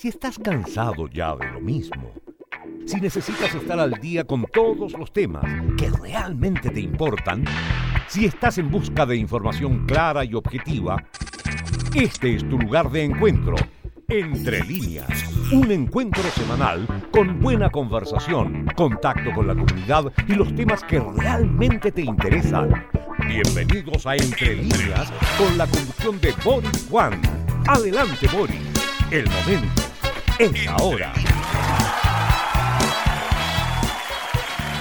Si 0.00 0.08
estás 0.08 0.38
cansado 0.38 1.08
ya 1.08 1.36
de 1.36 1.46
lo 1.50 1.60
mismo, 1.60 2.10
si 2.86 2.98
necesitas 3.02 3.54
estar 3.54 3.78
al 3.78 3.92
día 4.00 4.24
con 4.24 4.46
todos 4.46 4.94
los 4.94 5.12
temas 5.12 5.44
que 5.76 5.90
realmente 5.90 6.70
te 6.70 6.80
importan, 6.80 7.44
si 8.08 8.24
estás 8.24 8.56
en 8.56 8.70
busca 8.70 9.04
de 9.04 9.18
información 9.18 9.84
clara 9.84 10.24
y 10.24 10.32
objetiva, 10.32 11.04
este 11.94 12.34
es 12.34 12.48
tu 12.48 12.58
lugar 12.58 12.90
de 12.90 13.04
encuentro. 13.04 13.56
Entre 14.08 14.64
líneas, 14.64 15.10
un 15.52 15.70
encuentro 15.70 16.22
semanal 16.30 16.86
con 17.12 17.38
buena 17.38 17.68
conversación, 17.68 18.68
contacto 18.74 19.30
con 19.34 19.48
la 19.48 19.54
comunidad 19.54 20.10
y 20.26 20.32
los 20.32 20.54
temas 20.54 20.82
que 20.82 20.98
realmente 20.98 21.92
te 21.92 22.00
interesan. 22.00 22.86
Bienvenidos 23.28 24.06
a 24.06 24.16
Entre 24.16 24.56
líneas 24.56 25.12
con 25.36 25.58
la 25.58 25.66
conducción 25.66 26.18
de 26.22 26.32
Boris 26.42 26.86
Juan. 26.88 27.20
Adelante 27.66 28.26
Boris, 28.32 28.56
el 29.10 29.26
momento 29.28 29.79
es 30.40 30.68
ahora. 30.68 31.12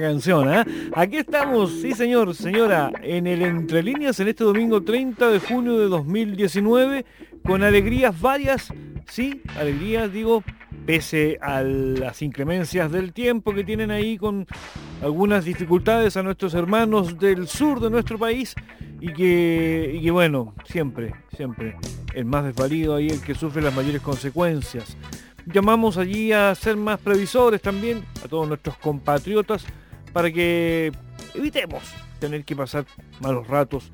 Canción, 0.00 0.52
¿eh? 0.52 0.64
Aquí 0.94 1.18
estamos, 1.18 1.70
sí 1.80 1.92
señor, 1.92 2.34
señora, 2.34 2.90
en 3.02 3.26
el 3.26 3.42
Entre 3.42 3.82
Líneas 3.82 4.18
en 4.20 4.28
este 4.28 4.44
domingo 4.44 4.82
30 4.82 5.30
de 5.30 5.38
junio 5.40 5.78
de 5.78 5.88
2019, 5.88 7.04
con 7.44 7.62
alegrías 7.62 8.20
varias, 8.20 8.72
sí, 9.06 9.42
alegrías, 9.58 10.12
digo, 10.12 10.42
pese 10.86 11.38
a 11.40 11.62
las 11.62 12.22
inclemencias 12.22 12.90
del 12.90 13.12
tiempo 13.12 13.54
que 13.54 13.64
tienen 13.64 13.90
ahí 13.90 14.16
con 14.18 14.46
algunas 15.02 15.44
dificultades 15.44 16.16
a 16.16 16.22
nuestros 16.22 16.54
hermanos 16.54 17.18
del 17.18 17.48
sur 17.48 17.80
de 17.80 17.90
nuestro 17.90 18.18
país 18.18 18.54
y 19.00 19.12
que, 19.12 19.92
y 19.94 20.02
que 20.02 20.10
bueno, 20.10 20.54
siempre, 20.64 21.14
siempre, 21.36 21.76
el 22.14 22.24
más 22.24 22.44
desvalido 22.44 22.94
ahí 22.94 23.08
el 23.08 23.20
que 23.20 23.34
sufre 23.34 23.62
las 23.62 23.74
mayores 23.74 24.02
consecuencias. 24.02 24.96
Llamamos 25.46 25.98
allí 25.98 26.32
a 26.32 26.54
ser 26.54 26.76
más 26.76 26.98
previsores 27.00 27.60
también, 27.60 28.02
a 28.24 28.28
todos 28.28 28.48
nuestros 28.48 28.78
compatriotas, 28.78 29.66
para 30.14 30.32
que 30.32 30.92
evitemos 31.34 31.82
tener 32.20 32.44
que 32.44 32.56
pasar 32.56 32.86
malos 33.20 33.46
ratos 33.48 33.92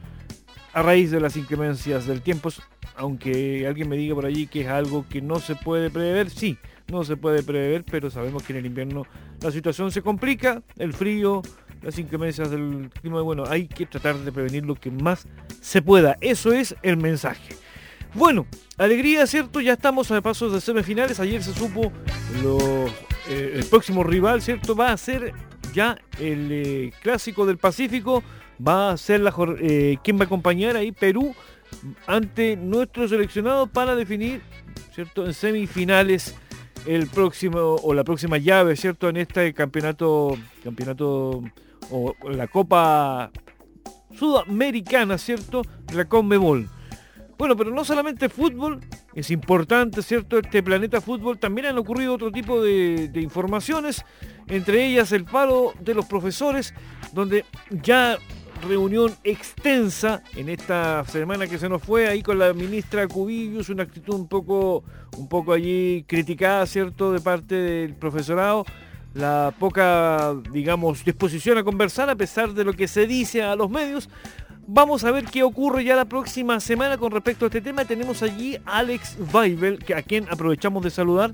a 0.73 0.83
raíz 0.83 1.11
de 1.11 1.19
las 1.19 1.37
inclemencias 1.37 2.07
del 2.07 2.21
tiempo, 2.21 2.51
aunque 2.95 3.67
alguien 3.67 3.89
me 3.89 3.97
diga 3.97 4.15
por 4.15 4.27
allí 4.27 4.47
que 4.47 4.61
es 4.61 4.69
algo 4.69 5.05
que 5.09 5.21
no 5.21 5.41
se 5.41 5.57
puede 5.57 5.91
prever, 5.91 6.31
sí, 6.31 6.59
no 6.89 7.03
se 7.03 7.17
puede 7.17 7.43
prever, 7.43 7.85
pero 7.85 8.11
sabemos 8.11 8.45
que 8.45 8.53
en 8.53 8.61
el 8.61 8.67
invierno 8.67 9.07
la 9.41 9.51
situación 9.51 9.91
se 9.91 10.03
complica, 10.03 10.63
el 10.77 10.93
frío, 10.93 11.43
las 11.83 11.99
inclemencias 11.99 12.51
del 12.51 12.91
clima, 13.01 13.23
bueno, 13.23 13.45
hay 13.49 13.67
que 13.67 13.87
tratar 13.87 14.19
de 14.19 14.31
prevenir 14.31 14.67
lo 14.67 14.75
que 14.75 14.91
más 14.91 15.27
se 15.61 15.83
pueda, 15.83 16.17
eso 16.21 16.53
es 16.53 16.77
el 16.83 16.99
mensaje. 16.99 17.57
Bueno, 18.13 18.47
alegría, 18.77 19.27
¿cierto? 19.27 19.61
Ya 19.61 19.75
estamos 19.75 20.11
a 20.11 20.21
pasos 20.21 20.53
de 20.53 20.61
semifinales. 20.61 21.21
Ayer 21.21 21.45
se 21.45 21.55
supo 21.55 21.93
eh, 23.29 23.53
el 23.55 23.65
próximo 23.67 24.03
rival, 24.03 24.43
¿cierto? 24.43 24.75
Va 24.75 24.91
a 24.91 24.97
ser 24.97 25.33
ya 25.73 25.99
el 26.19 26.49
eh, 26.51 26.93
clásico 27.03 27.47
del 27.47 27.59
Pacífico. 27.59 28.23
Va 28.67 28.91
a 28.91 28.97
ser 28.97 29.21
la 29.21 29.35
eh, 29.61 29.97
quien 30.05 30.19
va 30.19 30.23
a 30.23 30.27
acompañar 30.27 30.77
ahí 30.77 30.93
Perú 30.93 31.35
ante 32.07 32.57
nuestro 32.57 33.09
seleccionado 33.09 33.67
para 33.67 33.95
definir, 33.95 34.43
¿cierto? 34.95 35.25
En 35.25 35.33
semifinales 35.33 36.35
el 36.87 37.07
próximo 37.07 37.77
o 37.83 37.95
la 37.95 38.05
próxima 38.05 38.39
llave, 38.39 38.77
¿cierto? 38.77 39.09
En 39.09 39.17
este 39.17 39.55
campeonato, 39.55 40.37
campeonato 40.63 41.43
o 41.91 42.15
la 42.29 42.47
Copa 42.49 43.31
Sudamericana, 44.15 45.19
¿cierto? 45.19 45.63
De 45.87 45.95
la 45.95 46.05
Conmebol. 46.07 46.69
Bueno, 47.41 47.57
pero 47.57 47.71
no 47.71 47.87
solamente 47.87 48.29
fútbol, 48.29 48.81
es 49.15 49.31
importante, 49.31 50.03
¿cierto? 50.03 50.37
Este 50.37 50.63
planeta 50.63 51.01
fútbol, 51.01 51.39
también 51.39 51.69
han 51.69 51.79
ocurrido 51.79 52.13
otro 52.13 52.31
tipo 52.31 52.63
de, 52.63 53.11
informaciones, 53.15 54.05
entre 54.47 54.85
ellas 54.85 55.11
el 55.13 55.25
paro 55.25 55.73
de 55.81 55.95
los 55.95 56.05
profesores, 56.05 56.75
donde 57.15 57.47
ya 57.71 58.19
reunión 58.69 59.15
extensa 59.25 60.23
en 60.37 60.51
esta 60.51 61.03
semana 61.07 61.47
que 61.47 61.57
se 61.57 61.71
nos 61.71 61.83
fue 61.83 62.09
ahí 62.09 62.23
con 62.23 62.39
la 62.39 62.53
ministra 62.53 63.09
Cubillos, 63.09 63.71
una 63.71 63.85
actitud 63.85 64.17
un 64.17 64.29
poco, 64.29 64.85
un 65.17 65.27
poco 65.27 65.55
allí 65.55 66.05
criticada, 66.07 66.67
¿cierto?, 66.67 67.11
de 67.11 67.21
parte 67.21 67.55
del 67.55 67.95
profesorado, 67.95 68.67
la 69.15 69.55
poca, 69.59 70.35
digamos, 70.53 71.07
disposición 71.07 71.57
a 71.57 71.65
conversar 71.65 72.11
a 72.11 72.17
pesar 72.17 72.53
de 72.53 72.65
lo 72.65 72.75
que 72.75 72.87
se 72.87 73.07
dice 73.07 73.43
a 73.43 73.57
los 73.57 73.71
medios. 73.71 74.11
Vamos 74.73 75.03
a 75.03 75.11
ver 75.11 75.25
qué 75.25 75.43
ocurre 75.43 75.83
ya 75.83 75.97
la 75.97 76.05
próxima 76.05 76.61
semana 76.61 76.97
con 76.97 77.11
respecto 77.11 77.45
a 77.45 77.49
este 77.49 77.61
tema. 77.61 77.85
Tenemos 77.85 78.23
allí 78.23 78.57
a 78.65 78.79
Alex 78.79 79.17
Weibel, 79.35 79.81
a 79.97 80.01
quien 80.01 80.29
aprovechamos 80.31 80.85
de 80.85 80.91
saludar. 80.91 81.33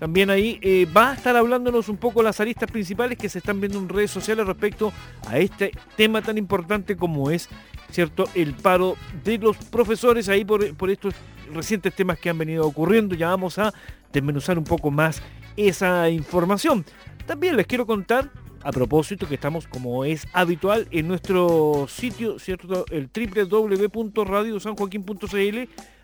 También 0.00 0.30
ahí 0.30 0.58
eh, 0.60 0.84
va 0.84 1.12
a 1.12 1.14
estar 1.14 1.36
hablándonos 1.36 1.88
un 1.88 1.96
poco 1.96 2.24
las 2.24 2.40
aristas 2.40 2.68
principales 2.68 3.16
que 3.18 3.28
se 3.28 3.38
están 3.38 3.60
viendo 3.60 3.78
en 3.78 3.88
redes 3.88 4.10
sociales 4.10 4.48
respecto 4.48 4.92
a 5.28 5.38
este 5.38 5.70
tema 5.96 6.22
tan 6.22 6.38
importante 6.38 6.96
como 6.96 7.30
es, 7.30 7.48
¿cierto?, 7.92 8.24
el 8.34 8.52
paro 8.54 8.96
de 9.22 9.38
los 9.38 9.56
profesores 9.56 10.28
ahí 10.28 10.44
por, 10.44 10.74
por 10.74 10.90
estos 10.90 11.14
recientes 11.54 11.94
temas 11.94 12.18
que 12.18 12.30
han 12.30 12.38
venido 12.38 12.66
ocurriendo. 12.66 13.14
Ya 13.14 13.28
vamos 13.28 13.60
a 13.60 13.72
desmenuzar 14.12 14.58
un 14.58 14.64
poco 14.64 14.90
más 14.90 15.22
esa 15.56 16.10
información. 16.10 16.84
También 17.26 17.56
les 17.56 17.68
quiero 17.68 17.86
contar 17.86 18.28
a 18.62 18.72
propósito 18.72 19.28
que 19.28 19.34
estamos 19.34 19.66
como 19.66 20.04
es 20.04 20.26
habitual 20.32 20.86
en 20.90 21.08
nuestro 21.08 21.86
sitio, 21.88 22.38
¿cierto? 22.38 22.84
El 22.90 23.08
www.radiosanjoaquín.cl, 23.08 25.58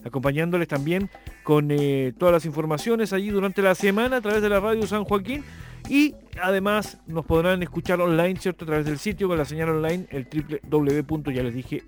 acompañándoles 0.04 0.68
también 0.68 1.10
con 1.42 1.70
eh, 1.70 2.14
todas 2.18 2.32
las 2.32 2.46
informaciones 2.46 3.12
allí 3.12 3.28
durante 3.28 3.60
la 3.62 3.74
semana 3.74 4.16
a 4.16 4.20
través 4.20 4.42
de 4.42 4.48
la 4.48 4.60
radio 4.60 4.86
San 4.86 5.04
Joaquín 5.04 5.44
y 5.88 6.14
además 6.42 6.98
nos 7.06 7.24
podrán 7.24 7.62
escuchar 7.62 8.00
online, 8.00 8.38
¿cierto? 8.40 8.64
A 8.64 8.66
través 8.66 8.86
del 8.86 8.98
sitio 8.98 9.28
con 9.28 9.38
la 9.38 9.44
señal 9.44 9.68
online, 9.68 10.06
el 10.10 10.26
www. 10.68 11.32
ya 11.32 11.42
les 11.42 11.54
dije, 11.54 11.84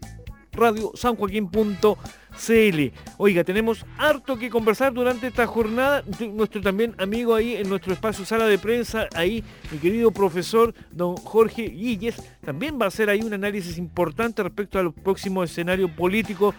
radiosanjoaquín.cl. 0.59 1.97
Oiga, 3.17 3.45
tenemos 3.45 3.87
harto 3.97 4.39
que 4.39 4.51
conversar 4.51 4.93
durante 4.93 5.29
esta 5.29 5.47
jornada. 5.47 6.03
Nuestro 6.33 6.61
también 6.61 6.95
amigo 6.99 7.35
ahí 7.35 7.57
en 7.57 7.69
nuestro 7.69 7.93
espacio 7.93 8.25
sala 8.25 8.47
de 8.47 8.59
prensa, 8.59 9.09
ahí 9.15 9.43
mi 9.71 9.79
querido 9.79 10.11
profesor 10.11 10.75
don 10.91 11.17
Jorge 11.17 11.63
Guilles, 11.63 12.17
también 12.45 12.79
va 12.81 12.85
a 12.87 12.89
hacer 12.89 13.09
ahí 13.11 13.21
un 13.23 13.33
análisis 13.33 13.79
importante 13.79 14.43
respecto 14.43 14.79
al 14.79 14.93
próximo 14.93 15.43
escenario 15.43 15.89
político 15.89 16.55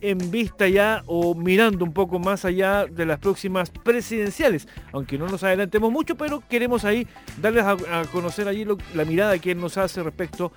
en 0.00 0.30
vista 0.30 0.68
ya 0.68 1.02
o 1.06 1.34
mirando 1.34 1.84
un 1.84 1.92
poco 1.92 2.18
más 2.18 2.44
allá 2.44 2.84
de 2.84 3.06
las 3.06 3.18
próximas 3.18 3.70
presidenciales, 3.70 4.68
aunque 4.92 5.16
no 5.16 5.26
nos 5.26 5.42
adelantemos 5.42 5.90
mucho, 5.90 6.14
pero 6.14 6.42
queremos 6.48 6.84
ahí 6.84 7.06
darles 7.40 7.64
a, 7.64 8.04
conocer 8.12 8.46
allí 8.46 8.66
la 8.94 9.04
mirada 9.06 9.38
que 9.38 9.52
él 9.52 9.60
nos 9.60 9.78
hace 9.78 10.02
respecto 10.02 10.52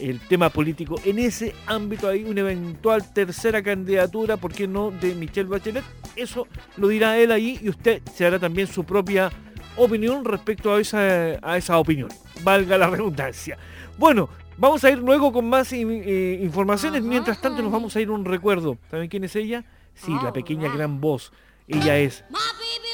el 0.00 0.20
tema 0.20 0.48
político. 0.50 0.96
En 1.04 1.18
ese 1.18 1.54
ámbito 1.66 2.08
hay 2.08 2.24
una 2.24 2.40
eventual 2.40 3.12
tercera 3.12 3.62
candidatura, 3.62 4.36
¿por 4.36 4.52
qué 4.52 4.66
no?, 4.66 4.90
de 4.90 5.14
Michelle 5.14 5.48
Bachelet. 5.48 5.84
Eso 6.16 6.48
lo 6.76 6.88
dirá 6.88 7.18
él 7.18 7.30
ahí 7.30 7.58
y 7.62 7.68
usted 7.68 8.02
se 8.14 8.26
hará 8.26 8.38
también 8.38 8.66
su 8.66 8.84
propia 8.84 9.30
opinión 9.76 10.24
respecto 10.24 10.74
a 10.74 10.80
esa, 10.80 10.98
a 11.42 11.56
esa 11.56 11.78
opinión. 11.78 12.08
Valga 12.42 12.76
la 12.78 12.88
redundancia. 12.88 13.56
Bueno, 13.96 14.28
vamos 14.56 14.82
a 14.84 14.90
ir 14.90 14.98
luego 14.98 15.32
con 15.32 15.48
más 15.48 15.72
eh, 15.72 16.40
informaciones. 16.42 17.02
Mientras 17.02 17.40
tanto 17.40 17.62
nos 17.62 17.70
vamos 17.70 17.94
a 17.94 18.00
ir 18.00 18.10
un 18.10 18.24
recuerdo. 18.24 18.78
¿Saben 18.90 19.08
quién 19.08 19.24
es 19.24 19.36
ella? 19.36 19.64
Sí, 19.94 20.12
la 20.22 20.32
pequeña 20.32 20.72
gran 20.72 21.00
voz. 21.00 21.32
Ella 21.68 21.96
es 21.98 22.24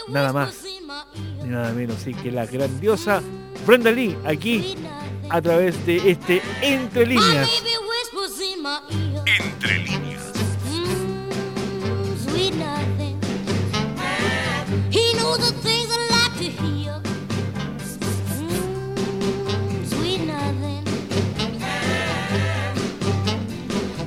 nada 0.08 0.32
más 0.32 0.64
ni 1.42 1.48
nada 1.48 1.72
menos 1.72 1.96
sí, 1.96 2.14
que 2.14 2.30
la 2.30 2.46
grandiosa 2.46 3.22
Brenda 3.66 3.90
Lee 3.90 4.16
aquí 4.24 4.76
a 5.30 5.40
través 5.40 5.86
de 5.86 6.10
este 6.10 6.42
Entre 6.60 7.06
Líneas. 7.06 7.48
Entre 9.26 9.78
Líneas. 9.78 10.20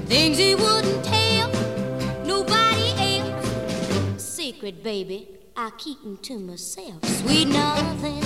Things 0.07 0.37
he 0.37 0.53
wouldn't 0.53 1.03
tell 1.03 1.49
nobody 2.23 2.93
else. 2.99 4.23
Secret, 4.23 4.83
baby, 4.83 5.27
I 5.57 5.71
keep 5.79 6.03
them 6.03 6.17
to 6.17 6.37
myself. 6.37 7.03
Sweet 7.03 7.47
nothing. 7.47 8.21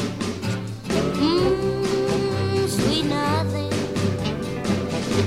Mm. 1.15 1.86
We 2.85 3.01
nothing 3.03 3.71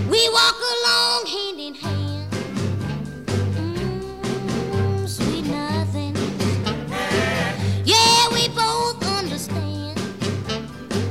We 0.08 0.28
walk 0.30 0.58
along 0.74 1.26
hand 1.26 1.60
in 1.60 1.74
hand. 1.74 2.30
Mm, 3.56 5.08
sweet 5.08 5.46
nothing. 5.46 6.14
Yeah, 7.84 8.28
we 8.32 8.48
both 8.48 9.02
understand. 9.18 9.96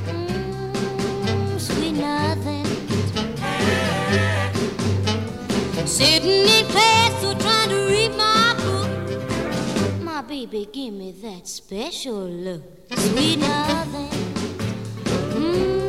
Mm, 0.07 1.59
sweet 1.59 1.93
nothing. 1.93 2.65
Sitting 5.85 6.45
in 6.47 6.65
class 6.67 7.23
or 7.23 7.35
trying 7.35 7.69
to 7.69 7.79
read 7.87 8.15
my 8.15 8.55
book. 8.63 10.01
My 10.01 10.21
baby, 10.21 10.67
give 10.71 10.93
me 10.93 11.11
that 11.23 11.47
special 11.47 12.25
look. 12.27 12.63
Sweet 12.95 13.39
nothing. 13.39 14.09
Mm, 15.35 15.88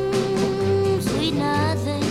sweet 1.21 1.35
nothing. 1.35 2.10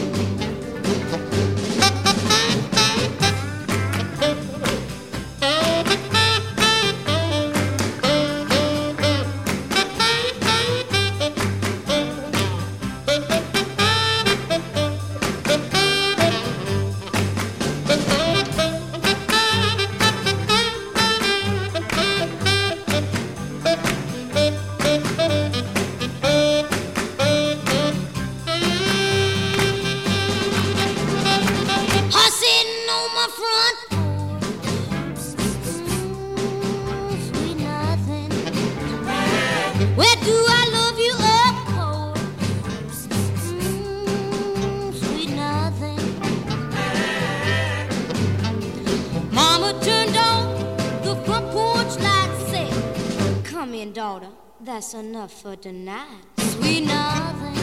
For 55.31 55.57
tonight. 55.57 56.25
Sweet 56.39 56.85
nothing. 56.87 57.55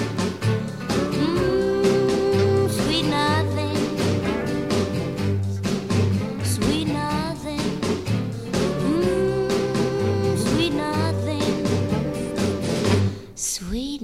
Mm, 1.12 2.69
sweet 2.69 3.05
nothing. 3.05 3.75
Sweet 6.43 6.88
nothing. 6.88 7.62
Mm, 8.83 10.38
sweet 10.38 10.74
nothing. 10.74 11.65
Sweet. 13.36 14.01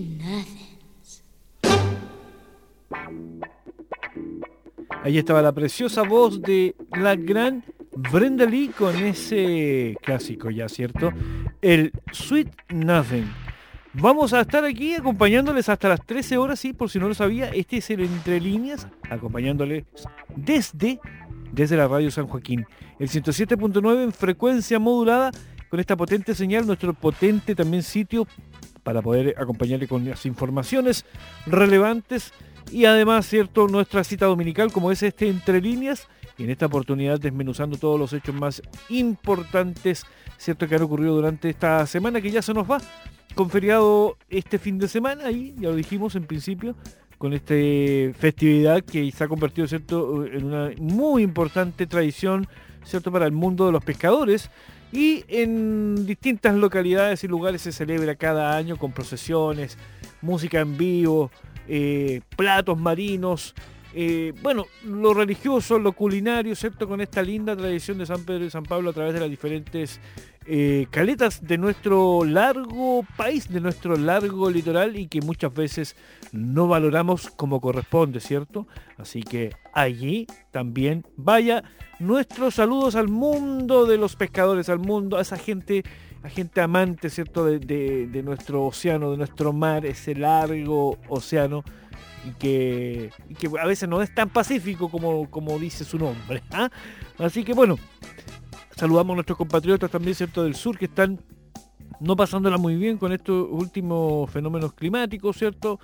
Ahí 5.03 5.17
estaba 5.17 5.41
la 5.41 5.51
preciosa 5.51 6.03
voz 6.03 6.41
de 6.41 6.75
la 6.91 7.15
gran 7.15 7.63
Brenda 7.95 8.45
Lee 8.45 8.69
con 8.69 8.95
ese 8.95 9.97
clásico 10.01 10.49
ya, 10.49 10.69
¿cierto? 10.69 11.11
El 11.61 11.91
Sweet 12.11 12.47
Nothing. 12.69 13.42
Vamos 13.95 14.33
a 14.33 14.41
estar 14.41 14.65
aquí 14.65 14.95
acompañándoles 14.95 15.69
hasta 15.69 15.87
las 15.87 16.03
13 16.03 16.37
horas, 16.37 16.59
sí, 16.59 16.73
por 16.73 16.89
si 16.89 16.97
no 16.97 17.07
lo 17.07 17.13
sabía, 17.13 17.49
este 17.49 17.77
es 17.77 17.89
el 17.91 17.99
Entre 18.01 18.41
Líneas, 18.41 18.87
acompañándoles 19.07 19.85
desde, 20.35 20.99
desde 21.51 21.77
la 21.77 21.87
radio 21.87 22.09
San 22.09 22.27
Joaquín. 22.27 22.65
El 22.97 23.07
107.9 23.07 24.03
en 24.03 24.11
frecuencia 24.11 24.79
modulada, 24.79 25.29
con 25.69 25.79
esta 25.79 25.95
potente 25.95 26.33
señal, 26.33 26.65
nuestro 26.65 26.95
potente 26.95 27.53
también 27.53 27.83
sitio 27.83 28.27
para 28.81 29.03
poder 29.03 29.35
acompañarle 29.37 29.87
con 29.87 30.03
las 30.09 30.25
informaciones 30.25 31.05
relevantes 31.45 32.33
y 32.71 32.85
además, 32.85 33.27
¿cierto?, 33.27 33.67
nuestra 33.67 34.03
cita 34.03 34.25
dominical 34.25 34.71
como 34.71 34.91
es 34.91 35.03
este 35.03 35.27
Entre 35.27 35.61
Líneas 35.61 36.07
y 36.37 36.43
en 36.43 36.49
esta 36.49 36.65
oportunidad 36.65 37.19
desmenuzando 37.19 37.77
todos 37.77 37.99
los 37.99 38.13
hechos 38.13 38.35
más 38.35 38.61
importantes, 38.89 40.05
¿cierto?, 40.37 40.67
que 40.67 40.75
han 40.75 40.81
ocurrido 40.81 41.15
durante 41.15 41.49
esta 41.49 41.85
semana 41.85 42.21
que 42.21 42.31
ya 42.31 42.41
se 42.41 42.53
nos 42.53 42.69
va, 42.69 42.79
con 43.35 43.49
feriado 43.49 44.17
este 44.29 44.59
fin 44.59 44.77
de 44.77 44.87
semana 44.87 45.31
y 45.31 45.55
ya 45.55 45.69
lo 45.69 45.75
dijimos 45.75 46.15
en 46.15 46.25
principio, 46.25 46.75
con 47.17 47.33
esta 47.33 47.53
festividad 48.19 48.83
que 48.83 49.09
se 49.11 49.23
ha 49.23 49.27
convertido, 49.27 49.67
¿cierto?, 49.67 50.25
en 50.25 50.45
una 50.45 50.71
muy 50.79 51.23
importante 51.23 51.87
tradición, 51.87 52.47
¿cierto?, 52.83 53.11
para 53.11 53.25
el 53.25 53.31
mundo 53.31 53.65
de 53.65 53.71
los 53.71 53.83
pescadores 53.83 54.49
y 54.91 55.23
en 55.27 56.05
distintas 56.05 56.55
localidades 56.55 57.23
y 57.23 57.27
lugares 57.27 57.61
se 57.61 57.71
celebra 57.71 58.15
cada 58.15 58.55
año 58.55 58.77
con 58.77 58.91
procesiones, 58.91 59.77
música 60.21 60.59
en 60.59 60.77
vivo, 60.77 61.31
eh, 61.67 62.21
platos 62.35 62.77
marinos, 62.77 63.55
eh, 63.95 64.33
bueno, 64.41 64.65
lo 64.85 65.13
religioso, 65.13 65.77
lo 65.77 65.91
culinario, 65.91 66.55
¿cierto? 66.55 66.87
Con 66.87 66.99
esta 67.01 67.21
linda 67.21 67.55
tradición 67.55 67.99
de 67.99 68.05
San 68.05 68.23
Pedro 68.23 68.45
y 68.45 68.49
San 68.49 68.63
Pablo 68.63 68.89
a 68.89 68.93
través 68.93 69.13
de 69.13 69.19
las 69.19 69.29
diferentes 69.29 69.99
eh, 70.45 70.87
caletas 70.89 71.45
de 71.45 71.57
nuestro 71.57 72.25
largo 72.25 73.05
país, 73.15 73.47
de 73.47 73.61
nuestro 73.61 73.95
largo 73.95 74.49
litoral 74.49 74.97
y 74.97 75.07
que 75.07 75.21
muchas 75.21 75.53
veces 75.53 75.95
no 76.31 76.67
valoramos 76.67 77.29
como 77.29 77.61
corresponde, 77.61 78.19
¿cierto? 78.19 78.67
Así 78.97 79.21
que 79.21 79.51
allí 79.73 80.27
también 80.51 81.05
vaya 81.15 81.63
nuestros 81.99 82.55
saludos 82.55 82.95
al 82.95 83.07
mundo 83.07 83.85
de 83.85 83.97
los 83.97 84.15
pescadores, 84.15 84.69
al 84.69 84.79
mundo, 84.79 85.17
a 85.17 85.21
esa 85.21 85.37
gente, 85.37 85.83
a 86.23 86.29
gente 86.29 86.59
amante, 86.59 87.09
¿cierto? 87.09 87.45
De, 87.45 88.21
nuestro 88.23 88.65
océano, 88.65 89.11
de 89.11 89.17
nuestro 89.17 89.53
mar, 89.53 89.85
ese 89.85 90.15
largo 90.15 90.97
océano 91.07 91.63
y 92.27 92.31
que, 92.33 93.09
a 93.59 93.65
veces 93.65 93.89
no 93.89 94.01
es 94.01 94.13
tan 94.13 94.29
pacífico 94.29 94.89
como, 94.89 95.29
como 95.29 95.59
dice 95.59 95.83
su 95.83 95.97
nombre. 95.97 96.43
¿ah? 96.51 96.69
Así 97.17 97.43
que 97.43 97.53
bueno, 97.53 97.77
saludamos 98.75 99.13
a 99.13 99.15
nuestros 99.15 99.37
compatriotas 99.37 99.91
también, 99.91 100.15
¿cierto? 100.15 100.43
Del 100.43 100.55
sur 100.55 100.77
que 100.77 100.85
están 100.85 101.19
no 101.99 102.15
pasándola 102.15 102.57
muy 102.57 102.75
bien 102.75 102.97
con 102.97 103.13
estos 103.13 103.47
últimos 103.49 104.29
fenómenos 104.29 104.73
climáticos, 104.73 105.37
¿cierto? 105.37 105.79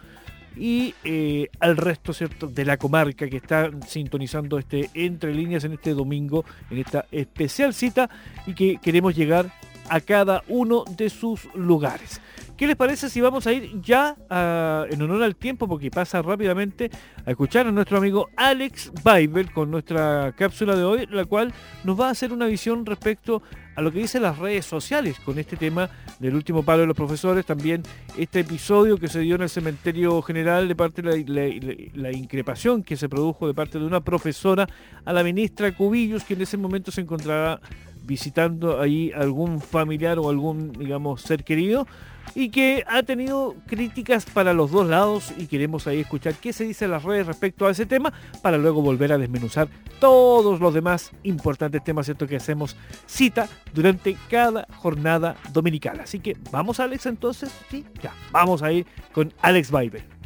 Y 0.55 0.93
eh, 1.03 1.47
al 1.59 1.77
resto, 1.77 2.11
¿cierto? 2.11 2.47
De 2.47 2.65
la 2.65 2.77
comarca 2.77 3.29
que 3.29 3.37
está 3.37 3.69
sintonizando 3.87 4.57
este 4.57 4.89
Entre 4.93 5.33
Líneas 5.33 5.63
en 5.63 5.73
este 5.73 5.93
domingo, 5.93 6.43
en 6.69 6.79
esta 6.79 7.05
especial 7.11 7.73
cita 7.73 8.09
y 8.45 8.53
que 8.53 8.77
queremos 8.81 9.15
llegar 9.15 9.51
a 9.89 10.01
cada 10.01 10.43
uno 10.47 10.83
de 10.97 11.09
sus 11.09 11.47
lugares. 11.55 12.21
¿Qué 12.59 12.67
les 12.67 12.75
parece 12.75 13.09
si 13.09 13.21
vamos 13.21 13.47
a 13.47 13.53
ir 13.53 13.79
ya 13.81 14.17
a- 14.29 14.85
en 14.89 15.01
honor 15.01 15.23
al 15.23 15.37
tiempo, 15.37 15.65
porque 15.65 15.89
pasa 15.89 16.21
rápidamente, 16.21 16.91
a 17.25 17.31
escuchar 17.31 17.67
a 17.67 17.71
nuestro 17.71 17.97
amigo 17.97 18.27
Alex 18.35 18.91
Bible 19.01 19.45
con 19.53 19.71
nuestra 19.71 20.33
cápsula 20.37 20.75
de 20.75 20.83
hoy, 20.83 21.07
la 21.09 21.23
cual 21.23 21.53
nos 21.85 21.97
va 21.97 22.09
a 22.09 22.11
hacer 22.11 22.33
una 22.33 22.47
visión 22.47 22.85
respecto 22.85 23.41
a 23.77 23.81
lo 23.81 23.93
que 23.93 23.99
dicen 23.99 24.23
las 24.23 24.37
redes 24.39 24.65
sociales 24.65 25.21
con 25.21 25.39
este 25.39 25.55
tema 25.55 25.89
del 26.19 26.35
último 26.35 26.61
palo 26.63 26.81
de 26.81 26.87
los 26.87 26.97
profesores, 26.97 27.45
también 27.45 27.81
este 28.17 28.41
episodio 28.41 28.97
que 28.97 29.07
se 29.07 29.21
dio 29.21 29.35
en 29.35 29.43
el 29.43 29.49
cementerio 29.49 30.21
general 30.21 30.67
de 30.67 30.75
parte 30.75 31.01
de 31.01 31.89
la, 31.95 32.11
increpación 32.11 32.83
que 32.83 32.97
se 32.97 33.07
produjo 33.07 33.47
de 33.47 33.53
parte 33.53 33.79
de 33.79 33.85
una 33.85 34.01
profesora 34.01 34.67
a 35.05 35.13
la 35.13 35.23
ministra 35.23 35.73
Cubillos, 35.73 36.25
que 36.25 36.33
en 36.33 36.41
ese 36.41 36.57
momento 36.57 36.91
se 36.91 36.99
encontrará 36.99 37.61
visitando 38.03 38.81
ahí 38.81 39.13
algún 39.15 39.61
familiar 39.61 40.19
o 40.19 40.29
algún, 40.29 40.73
digamos, 40.73 41.21
ser 41.21 41.45
querido 41.45 41.87
y 42.35 42.49
que 42.49 42.83
ha 42.87 43.03
tenido 43.03 43.55
críticas 43.65 44.25
para 44.25 44.53
los 44.53 44.71
dos 44.71 44.87
lados 44.87 45.33
y 45.37 45.47
queremos 45.47 45.87
ahí 45.87 46.01
escuchar 46.01 46.35
qué 46.35 46.53
se 46.53 46.63
dice 46.63 46.85
en 46.85 46.91
las 46.91 47.03
redes 47.03 47.27
respecto 47.27 47.67
a 47.67 47.71
ese 47.71 47.85
tema 47.85 48.13
para 48.41 48.57
luego 48.57 48.81
volver 48.81 49.11
a 49.11 49.17
desmenuzar 49.17 49.67
todos 49.99 50.59
los 50.59 50.73
demás 50.73 51.11
importantes 51.23 51.83
temas 51.83 52.05
¿cierto? 52.05 52.27
que 52.27 52.37
hacemos 52.37 52.75
cita 53.05 53.47
durante 53.73 54.15
cada 54.29 54.67
jornada 54.77 55.35
dominical. 55.51 55.99
Así 55.99 56.19
que 56.19 56.37
vamos 56.51 56.79
Alex 56.79 57.05
entonces, 57.05 57.51
sí, 57.69 57.85
ya, 58.01 58.13
vamos 58.31 58.61
a 58.63 58.71
ir 58.71 58.85
con 59.11 59.33
Alex 59.41 59.71
Bible. 59.71 60.18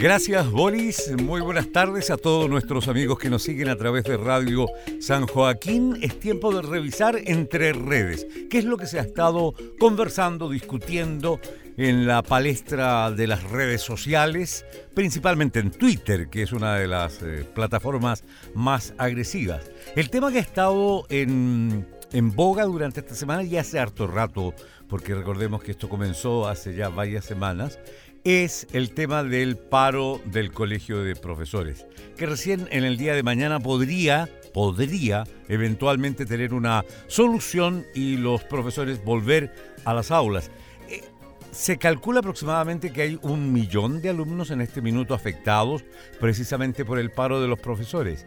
Gracias 0.00 0.50
Boris, 0.50 1.12
muy 1.22 1.42
buenas 1.42 1.72
tardes 1.72 2.10
a 2.10 2.16
todos 2.16 2.48
nuestros 2.48 2.88
amigos 2.88 3.18
que 3.18 3.28
nos 3.28 3.42
siguen 3.42 3.68
a 3.68 3.76
través 3.76 4.04
de 4.04 4.16
Radio 4.16 4.66
San 4.98 5.26
Joaquín. 5.26 5.98
Es 6.00 6.18
tiempo 6.18 6.54
de 6.54 6.62
revisar 6.62 7.20
entre 7.26 7.74
redes 7.74 8.26
qué 8.48 8.60
es 8.60 8.64
lo 8.64 8.78
que 8.78 8.86
se 8.86 8.98
ha 8.98 9.02
estado 9.02 9.52
conversando, 9.78 10.48
discutiendo 10.48 11.38
en 11.76 12.06
la 12.06 12.22
palestra 12.22 13.10
de 13.10 13.26
las 13.26 13.42
redes 13.50 13.82
sociales, 13.82 14.64
principalmente 14.94 15.58
en 15.58 15.70
Twitter, 15.70 16.30
que 16.30 16.44
es 16.44 16.52
una 16.52 16.76
de 16.76 16.86
las 16.86 17.22
eh, 17.22 17.44
plataformas 17.54 18.24
más 18.54 18.94
agresivas. 18.96 19.70
El 19.96 20.08
tema 20.08 20.32
que 20.32 20.38
ha 20.38 20.42
estado 20.42 21.04
en, 21.10 21.86
en 22.12 22.34
boga 22.34 22.64
durante 22.64 23.00
esta 23.00 23.14
semana 23.14 23.42
y 23.42 23.58
hace 23.58 23.78
harto 23.78 24.06
rato, 24.06 24.54
porque 24.88 25.14
recordemos 25.14 25.62
que 25.62 25.72
esto 25.72 25.90
comenzó 25.90 26.48
hace 26.48 26.74
ya 26.74 26.88
varias 26.88 27.26
semanas, 27.26 27.78
es 28.24 28.66
el 28.72 28.90
tema 28.90 29.22
del 29.24 29.56
paro 29.56 30.20
del 30.26 30.52
Colegio 30.52 31.02
de 31.02 31.16
Profesores, 31.16 31.86
que 32.16 32.26
recién 32.26 32.68
en 32.70 32.84
el 32.84 32.96
día 32.96 33.14
de 33.14 33.22
mañana 33.22 33.60
podría, 33.60 34.28
podría 34.52 35.24
eventualmente 35.48 36.26
tener 36.26 36.52
una 36.52 36.84
solución 37.06 37.86
y 37.94 38.16
los 38.16 38.44
profesores 38.44 39.02
volver 39.04 39.54
a 39.84 39.94
las 39.94 40.10
aulas. 40.10 40.50
Eh, 40.88 41.02
Se 41.50 41.78
calcula 41.78 42.20
aproximadamente 42.20 42.92
que 42.92 43.02
hay 43.02 43.18
un 43.22 43.52
millón 43.52 44.02
de 44.02 44.10
alumnos 44.10 44.50
en 44.50 44.60
este 44.60 44.82
minuto 44.82 45.14
afectados 45.14 45.84
precisamente 46.20 46.84
por 46.84 46.98
el 46.98 47.10
paro 47.10 47.40
de 47.40 47.48
los 47.48 47.58
profesores. 47.58 48.26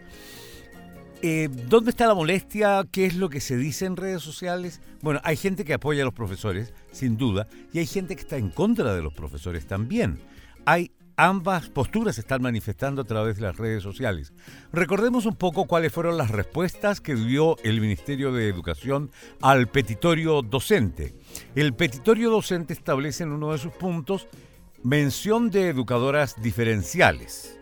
Eh, 1.25 1.47
¿Dónde 1.69 1.91
está 1.91 2.05
la 2.05 2.15
molestia? 2.15 2.85
¿Qué 2.91 3.05
es 3.05 3.15
lo 3.15 3.29
que 3.29 3.39
se 3.39 3.55
dice 3.55 3.85
en 3.85 3.95
redes 3.95 4.21
sociales? 4.21 4.81
Bueno, 5.01 5.21
hay 5.23 5.37
gente 5.37 5.63
que 5.63 5.73
apoya 5.73 6.01
a 6.01 6.05
los 6.05 6.13
profesores, 6.13 6.73
sin 6.91 7.15
duda, 7.15 7.47
y 7.71 7.79
hay 7.79 7.85
gente 7.85 8.17
que 8.17 8.23
está 8.23 8.35
en 8.35 8.49
contra 8.49 8.93
de 8.93 9.01
los 9.01 9.13
profesores 9.13 9.65
también. 9.65 10.19
Hay 10.65 10.91
ambas 11.15 11.69
posturas 11.69 12.15
se 12.15 12.21
están 12.21 12.41
manifestando 12.41 13.03
a 13.03 13.05
través 13.05 13.37
de 13.37 13.43
las 13.43 13.55
redes 13.55 13.83
sociales. 13.83 14.33
Recordemos 14.73 15.25
un 15.25 15.37
poco 15.37 15.63
cuáles 15.65 15.93
fueron 15.93 16.17
las 16.17 16.29
respuestas 16.29 16.99
que 16.99 17.15
dio 17.15 17.55
el 17.63 17.79
Ministerio 17.79 18.33
de 18.33 18.49
Educación 18.49 19.09
al 19.41 19.69
petitorio 19.69 20.41
docente. 20.41 21.15
El 21.55 21.73
petitorio 21.73 22.31
docente 22.31 22.73
establece 22.73 23.23
en 23.23 23.31
uno 23.31 23.53
de 23.53 23.59
sus 23.59 23.71
puntos 23.71 24.27
mención 24.83 25.51
de 25.51 25.69
educadoras 25.69 26.41
diferenciales. 26.41 27.57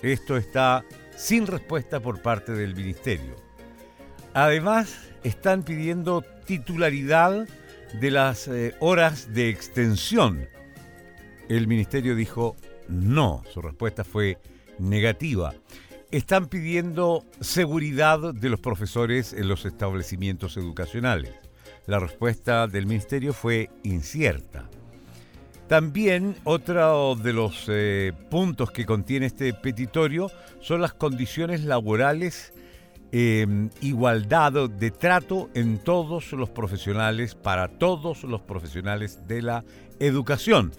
Esto 0.00 0.38
está 0.38 0.86
sin 1.18 1.48
respuesta 1.48 1.98
por 1.98 2.22
parte 2.22 2.52
del 2.52 2.76
Ministerio. 2.76 3.34
Además, 4.34 4.96
están 5.24 5.64
pidiendo 5.64 6.22
titularidad 6.46 7.48
de 8.00 8.10
las 8.12 8.46
eh, 8.46 8.76
horas 8.78 9.34
de 9.34 9.48
extensión. 9.48 10.48
El 11.48 11.66
Ministerio 11.66 12.14
dijo 12.14 12.54
no, 12.88 13.42
su 13.52 13.60
respuesta 13.60 14.04
fue 14.04 14.38
negativa. 14.78 15.54
Están 16.12 16.46
pidiendo 16.46 17.24
seguridad 17.40 18.32
de 18.32 18.48
los 18.48 18.60
profesores 18.60 19.32
en 19.32 19.48
los 19.48 19.66
establecimientos 19.66 20.56
educacionales. 20.56 21.32
La 21.86 21.98
respuesta 21.98 22.68
del 22.68 22.86
Ministerio 22.86 23.34
fue 23.34 23.70
incierta. 23.82 24.70
También 25.68 26.34
otro 26.44 27.14
de 27.14 27.32
los 27.34 27.66
eh, 27.68 28.14
puntos 28.30 28.70
que 28.70 28.86
contiene 28.86 29.26
este 29.26 29.52
petitorio 29.52 30.30
son 30.60 30.80
las 30.80 30.94
condiciones 30.94 31.62
laborales 31.62 32.54
eh, 33.12 33.46
igualdad 33.80 34.68
de 34.68 34.90
trato 34.90 35.48
en 35.54 35.78
todos 35.78 36.32
los 36.32 36.50
profesionales, 36.50 37.34
para 37.34 37.68
todos 37.68 38.24
los 38.24 38.40
profesionales 38.42 39.26
de 39.26 39.42
la 39.42 39.64
educación. 39.98 40.72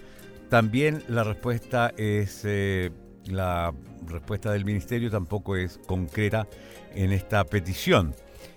También 0.48 1.02
la 1.08 1.24
respuesta 1.24 1.92
es, 1.96 2.42
eh, 2.44 2.90
la 3.26 3.72
respuesta 4.06 4.52
del 4.52 4.64
ministerio 4.64 5.10
tampoco 5.10 5.56
es 5.56 5.78
concreta 5.86 6.48
en 6.94 7.12
esta 7.12 7.44
petición. 7.44 8.14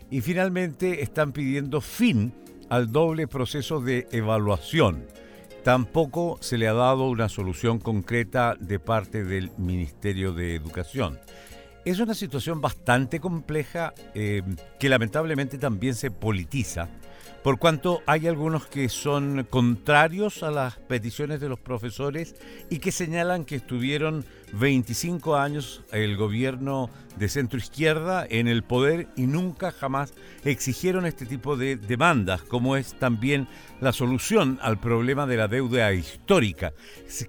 Y 0.09 0.21
finalmente 0.21 1.01
están 1.01 1.31
pidiendo 1.31 1.81
fin 1.81 2.33
al 2.69 2.91
doble 2.91 3.27
proceso 3.27 3.81
de 3.81 4.07
evaluación. 4.11 5.05
Tampoco 5.63 6.37
se 6.41 6.57
le 6.57 6.67
ha 6.67 6.73
dado 6.73 7.07
una 7.07 7.29
solución 7.29 7.79
concreta 7.79 8.55
de 8.59 8.79
parte 8.79 9.23
del 9.23 9.49
Ministerio 9.57 10.33
de 10.33 10.55
Educación. 10.55 11.19
Es 11.85 11.99
una 11.99 12.13
situación 12.13 12.59
bastante 12.59 13.21
compleja 13.21 13.93
eh, 14.13 14.41
que 14.77 14.89
lamentablemente 14.89 15.57
también 15.57 15.95
se 15.95 16.11
politiza, 16.11 16.89
por 17.43 17.59
cuanto 17.59 18.01
hay 18.05 18.27
algunos 18.27 18.67
que 18.67 18.89
son 18.89 19.45
contrarios 19.49 20.43
a 20.43 20.51
las 20.51 20.75
peticiones 20.75 21.39
de 21.39 21.49
los 21.49 21.59
profesores 21.59 22.35
y 22.69 22.79
que 22.79 22.91
señalan 22.91 23.45
que 23.45 23.55
estuvieron 23.55 24.25
25 24.53 25.35
años 25.35 25.83
el 25.91 26.15
gobierno 26.15 26.89
de 27.17 27.29
centro 27.29 27.59
izquierda 27.59 28.25
en 28.29 28.47
el 28.47 28.63
poder 28.63 29.07
y 29.15 29.27
nunca 29.27 29.71
jamás 29.71 30.13
exigieron 30.43 31.05
este 31.05 31.25
tipo 31.25 31.55
de 31.57 31.75
demandas, 31.75 32.41
como 32.43 32.75
es 32.75 32.93
también 32.93 33.47
la 33.81 33.91
solución 33.91 34.59
al 34.61 34.79
problema 34.79 35.25
de 35.27 35.37
la 35.37 35.47
deuda 35.47 35.93
histórica, 35.93 36.73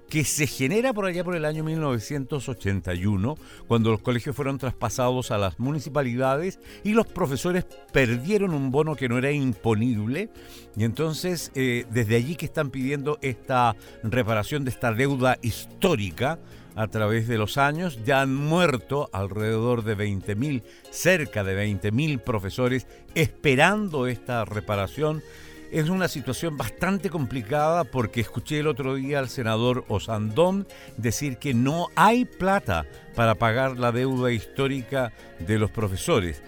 que 0.09 0.23
se 0.23 0.47
genera 0.47 0.93
por 0.93 1.05
allá 1.05 1.23
por 1.23 1.35
el 1.35 1.45
año 1.45 1.63
1981, 1.63 3.35
cuando 3.67 3.91
los 3.91 4.01
colegios 4.01 4.35
fueron 4.35 4.57
traspasados 4.57 5.31
a 5.31 5.37
las 5.37 5.59
municipalidades 5.59 6.59
y 6.83 6.93
los 6.93 7.07
profesores 7.07 7.65
perdieron 7.91 8.53
un 8.53 8.71
bono 8.71 8.95
que 8.95 9.09
no 9.09 9.17
era 9.17 9.31
imponible, 9.31 10.29
y 10.75 10.83
entonces 10.83 11.51
eh, 11.55 11.85
desde 11.91 12.15
allí 12.15 12.35
que 12.35 12.45
están 12.45 12.69
pidiendo 12.69 13.19
esta 13.21 13.75
reparación 14.03 14.63
de 14.63 14.71
esta 14.71 14.93
deuda 14.93 15.37
histórica, 15.41 16.39
a 16.75 16.87
través 16.87 17.27
de 17.27 17.37
los 17.37 17.57
años. 17.57 17.99
Ya 18.05 18.21
han 18.21 18.35
muerto 18.35 19.09
alrededor 19.13 19.83
de 19.83 19.97
20.000, 19.97 20.63
cerca 20.91 21.43
de 21.43 21.67
20.000 21.67 22.19
profesores 22.19 22.87
esperando 23.15 24.07
esta 24.07 24.45
reparación. 24.45 25.23
Es 25.71 25.89
una 25.89 26.07
situación 26.07 26.57
bastante 26.57 27.09
complicada 27.09 27.83
porque 27.83 28.21
escuché 28.21 28.59
el 28.59 28.67
otro 28.67 28.95
día 28.95 29.19
al 29.19 29.29
senador 29.29 29.83
Osandón 29.87 30.67
decir 30.95 31.37
que 31.37 31.53
no 31.53 31.87
hay 31.95 32.25
plata 32.25 32.85
para 33.15 33.35
pagar 33.35 33.77
la 33.77 33.91
deuda 33.91 34.31
histórica 34.31 35.11
de 35.39 35.57
los 35.57 35.71
profesores. 35.71 36.41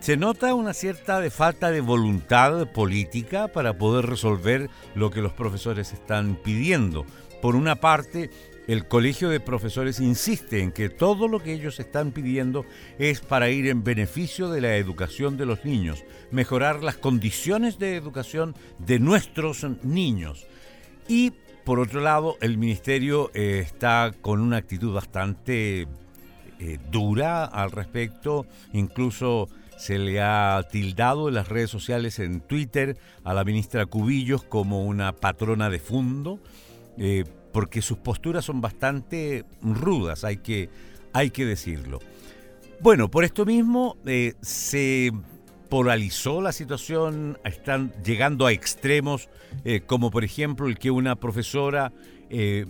Se 0.00 0.16
nota 0.16 0.54
una 0.54 0.74
cierta 0.74 1.22
falta 1.30 1.70
de 1.70 1.80
voluntad 1.80 2.66
política 2.72 3.46
para 3.46 3.78
poder 3.78 4.06
resolver 4.06 4.68
lo 4.96 5.10
que 5.10 5.20
los 5.20 5.32
profesores 5.32 5.92
están 5.92 6.34
pidiendo. 6.34 7.06
Por 7.40 7.54
una 7.54 7.76
parte, 7.76 8.30
el 8.68 8.86
Colegio 8.86 9.28
de 9.28 9.40
Profesores 9.40 10.00
insiste 10.00 10.60
en 10.60 10.72
que 10.72 10.88
todo 10.88 11.28
lo 11.28 11.40
que 11.40 11.52
ellos 11.52 11.80
están 11.80 12.12
pidiendo 12.12 12.64
es 12.98 13.20
para 13.20 13.50
ir 13.50 13.66
en 13.68 13.82
beneficio 13.82 14.48
de 14.50 14.60
la 14.60 14.76
educación 14.76 15.36
de 15.36 15.46
los 15.46 15.64
niños, 15.64 16.04
mejorar 16.30 16.82
las 16.82 16.96
condiciones 16.96 17.78
de 17.78 17.96
educación 17.96 18.54
de 18.78 18.98
nuestros 18.98 19.66
niños. 19.82 20.46
Y 21.08 21.32
por 21.64 21.78
otro 21.78 22.00
lado, 22.00 22.36
el 22.40 22.58
Ministerio 22.58 23.30
eh, 23.34 23.60
está 23.64 24.12
con 24.20 24.40
una 24.40 24.56
actitud 24.56 24.92
bastante 24.92 25.86
eh, 26.58 26.78
dura 26.90 27.44
al 27.44 27.70
respecto, 27.70 28.46
incluso 28.72 29.48
se 29.76 29.98
le 29.98 30.20
ha 30.20 30.60
tildado 30.70 31.28
en 31.28 31.34
las 31.34 31.48
redes 31.48 31.70
sociales, 31.70 32.18
en 32.18 32.40
Twitter, 32.40 32.96
a 33.24 33.34
la 33.34 33.42
ministra 33.42 33.86
Cubillos 33.86 34.44
como 34.44 34.84
una 34.84 35.12
patrona 35.12 35.70
de 35.70 35.80
fondo. 35.80 36.38
Eh, 36.98 37.24
porque 37.52 37.82
sus 37.82 37.98
posturas 37.98 38.44
son 38.44 38.60
bastante 38.60 39.44
rudas, 39.62 40.24
hay 40.24 40.38
que, 40.38 40.68
hay 41.12 41.30
que 41.30 41.44
decirlo. 41.44 42.00
Bueno, 42.80 43.10
por 43.10 43.24
esto 43.24 43.44
mismo 43.44 43.96
eh, 44.06 44.34
se 44.40 45.12
polarizó 45.68 46.42
la 46.42 46.52
situación, 46.52 47.38
están 47.44 47.92
llegando 48.04 48.46
a 48.46 48.52
extremos, 48.52 49.28
eh, 49.64 49.80
como 49.80 50.10
por 50.10 50.24
ejemplo 50.24 50.66
el 50.66 50.78
que 50.78 50.90
una 50.90 51.16
profesora 51.16 51.92
eh, 52.28 52.66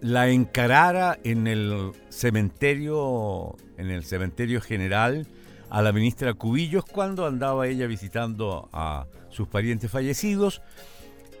la 0.00 0.28
encarara 0.30 1.18
en 1.24 1.46
el 1.46 1.92
cementerio, 2.08 3.56
en 3.76 3.90
el 3.90 4.04
cementerio 4.04 4.60
general, 4.60 5.26
a 5.70 5.82
la 5.82 5.92
ministra 5.92 6.34
Cubillos 6.34 6.84
cuando 6.84 7.26
andaba 7.26 7.66
ella 7.66 7.86
visitando 7.86 8.68
a 8.72 9.06
sus 9.30 9.48
parientes 9.48 9.90
fallecidos 9.90 10.62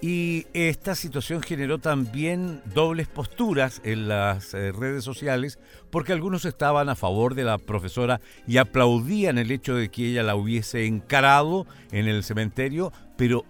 y 0.06 0.46
esta 0.52 0.94
situación 0.94 1.40
generó 1.40 1.78
también 1.78 2.60
dobles 2.74 3.08
posturas 3.08 3.80
en 3.84 4.06
las 4.06 4.52
eh, 4.52 4.70
redes 4.70 5.02
sociales 5.02 5.58
porque 5.90 6.12
algunos 6.12 6.44
estaban 6.44 6.90
a 6.90 6.94
favor 6.94 7.34
de 7.34 7.44
la 7.44 7.56
profesora 7.56 8.20
y 8.46 8.58
aplaudían 8.58 9.38
el 9.38 9.50
hecho 9.50 9.74
de 9.74 9.88
que 9.88 10.10
ella 10.10 10.22
la 10.22 10.36
hubiese 10.36 10.84
encarado 10.84 11.66
en 11.90 12.06
el 12.06 12.22
cementerio, 12.22 12.92
pero 13.16 13.46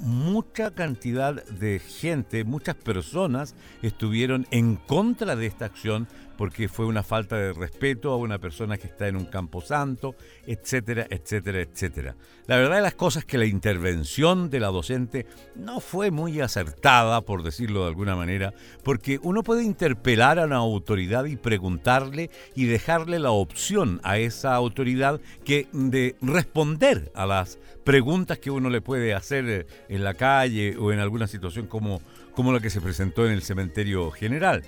mucha 0.00 0.72
cantidad 0.72 1.44
de 1.44 1.78
gente, 1.78 2.42
muchas 2.42 2.74
personas 2.74 3.54
estuvieron 3.80 4.48
en 4.50 4.74
contra 4.74 5.36
de 5.36 5.46
esta 5.46 5.66
acción 5.66 6.08
porque 6.42 6.68
fue 6.68 6.86
una 6.86 7.04
falta 7.04 7.36
de 7.36 7.52
respeto 7.52 8.10
a 8.10 8.16
una 8.16 8.40
persona 8.40 8.76
que 8.76 8.88
está 8.88 9.06
en 9.06 9.14
un 9.14 9.26
campo 9.26 9.60
santo, 9.60 10.16
etcétera, 10.44 11.06
etcétera, 11.08 11.60
etcétera. 11.60 12.16
La 12.48 12.56
verdad 12.56 12.74
de 12.78 12.82
las 12.82 12.96
cosas 12.96 13.20
es 13.20 13.26
que 13.26 13.38
la 13.38 13.46
intervención 13.46 14.50
de 14.50 14.58
la 14.58 14.66
docente 14.66 15.24
no 15.54 15.78
fue 15.78 16.10
muy 16.10 16.40
acertada, 16.40 17.20
por 17.20 17.44
decirlo 17.44 17.82
de 17.82 17.90
alguna 17.90 18.16
manera, 18.16 18.52
porque 18.82 19.20
uno 19.22 19.44
puede 19.44 19.62
interpelar 19.62 20.40
a 20.40 20.46
una 20.46 20.56
autoridad 20.56 21.26
y 21.26 21.36
preguntarle 21.36 22.28
y 22.56 22.64
dejarle 22.64 23.20
la 23.20 23.30
opción 23.30 24.00
a 24.02 24.18
esa 24.18 24.56
autoridad 24.56 25.20
que 25.44 25.68
de 25.70 26.16
responder 26.22 27.12
a 27.14 27.24
las 27.24 27.60
preguntas 27.84 28.40
que 28.40 28.50
uno 28.50 28.68
le 28.68 28.80
puede 28.80 29.14
hacer 29.14 29.48
eh, 29.48 29.66
en 29.88 30.02
la 30.02 30.14
calle 30.14 30.76
o 30.76 30.90
en 30.90 30.98
alguna 30.98 31.28
situación 31.28 31.68
como, 31.68 32.02
como 32.34 32.52
la 32.52 32.58
que 32.58 32.68
se 32.68 32.80
presentó 32.80 33.26
en 33.26 33.32
el 33.32 33.42
cementerio 33.42 34.10
general. 34.10 34.64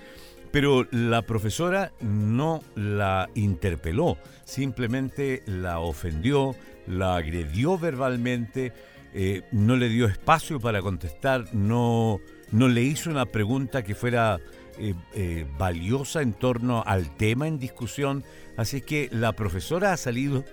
Pero 0.55 0.87
la 0.93 1.23
profesora 1.23 1.91
no 2.01 2.63
la 2.77 3.29
interpeló, 3.35 4.19
simplemente 4.45 5.43
la 5.47 5.81
ofendió, 5.81 6.55
la 6.87 7.17
agredió 7.17 7.77
verbalmente, 7.77 8.73
eh, 9.15 9.43
no 9.51 9.75
le 9.75 9.89
dio 9.89 10.07
espacio 10.07 10.61
para 10.61 10.81
contestar, 10.81 11.53
no, 11.53 12.21
no 12.53 12.69
le 12.69 12.83
hizo 12.83 13.11
una 13.11 13.27
pregunta 13.27 13.83
que 13.83 13.97
fuera 13.97 14.39
eh, 14.79 14.95
eh, 15.15 15.45
valiosa 15.59 16.23
en 16.23 16.35
torno 16.35 16.85
al 16.87 17.17
tema 17.17 17.49
en 17.49 17.59
discusión. 17.59 18.23
Así 18.57 18.81
que 18.81 19.09
la 19.11 19.33
profesora 19.33 19.93
ha 19.93 19.97
salido, 19.97 20.45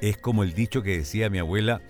es 0.00 0.16
como 0.16 0.44
el 0.44 0.54
dicho 0.54 0.80
que 0.84 0.96
decía 0.96 1.28
mi 1.28 1.40
abuela, 1.40 1.82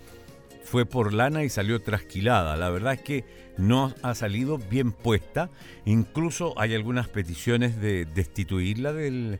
fue 0.63 0.85
por 0.85 1.13
lana 1.13 1.43
y 1.43 1.49
salió 1.49 1.81
trasquilada. 1.81 2.55
La 2.57 2.69
verdad 2.69 2.93
es 2.93 3.01
que 3.01 3.25
no 3.57 3.93
ha 4.01 4.15
salido 4.15 4.57
bien 4.57 4.91
puesta. 4.91 5.49
Incluso 5.85 6.53
hay 6.59 6.75
algunas 6.75 7.07
peticiones 7.07 7.79
de 7.79 8.05
destituirla 8.05 8.93
del, 8.93 9.39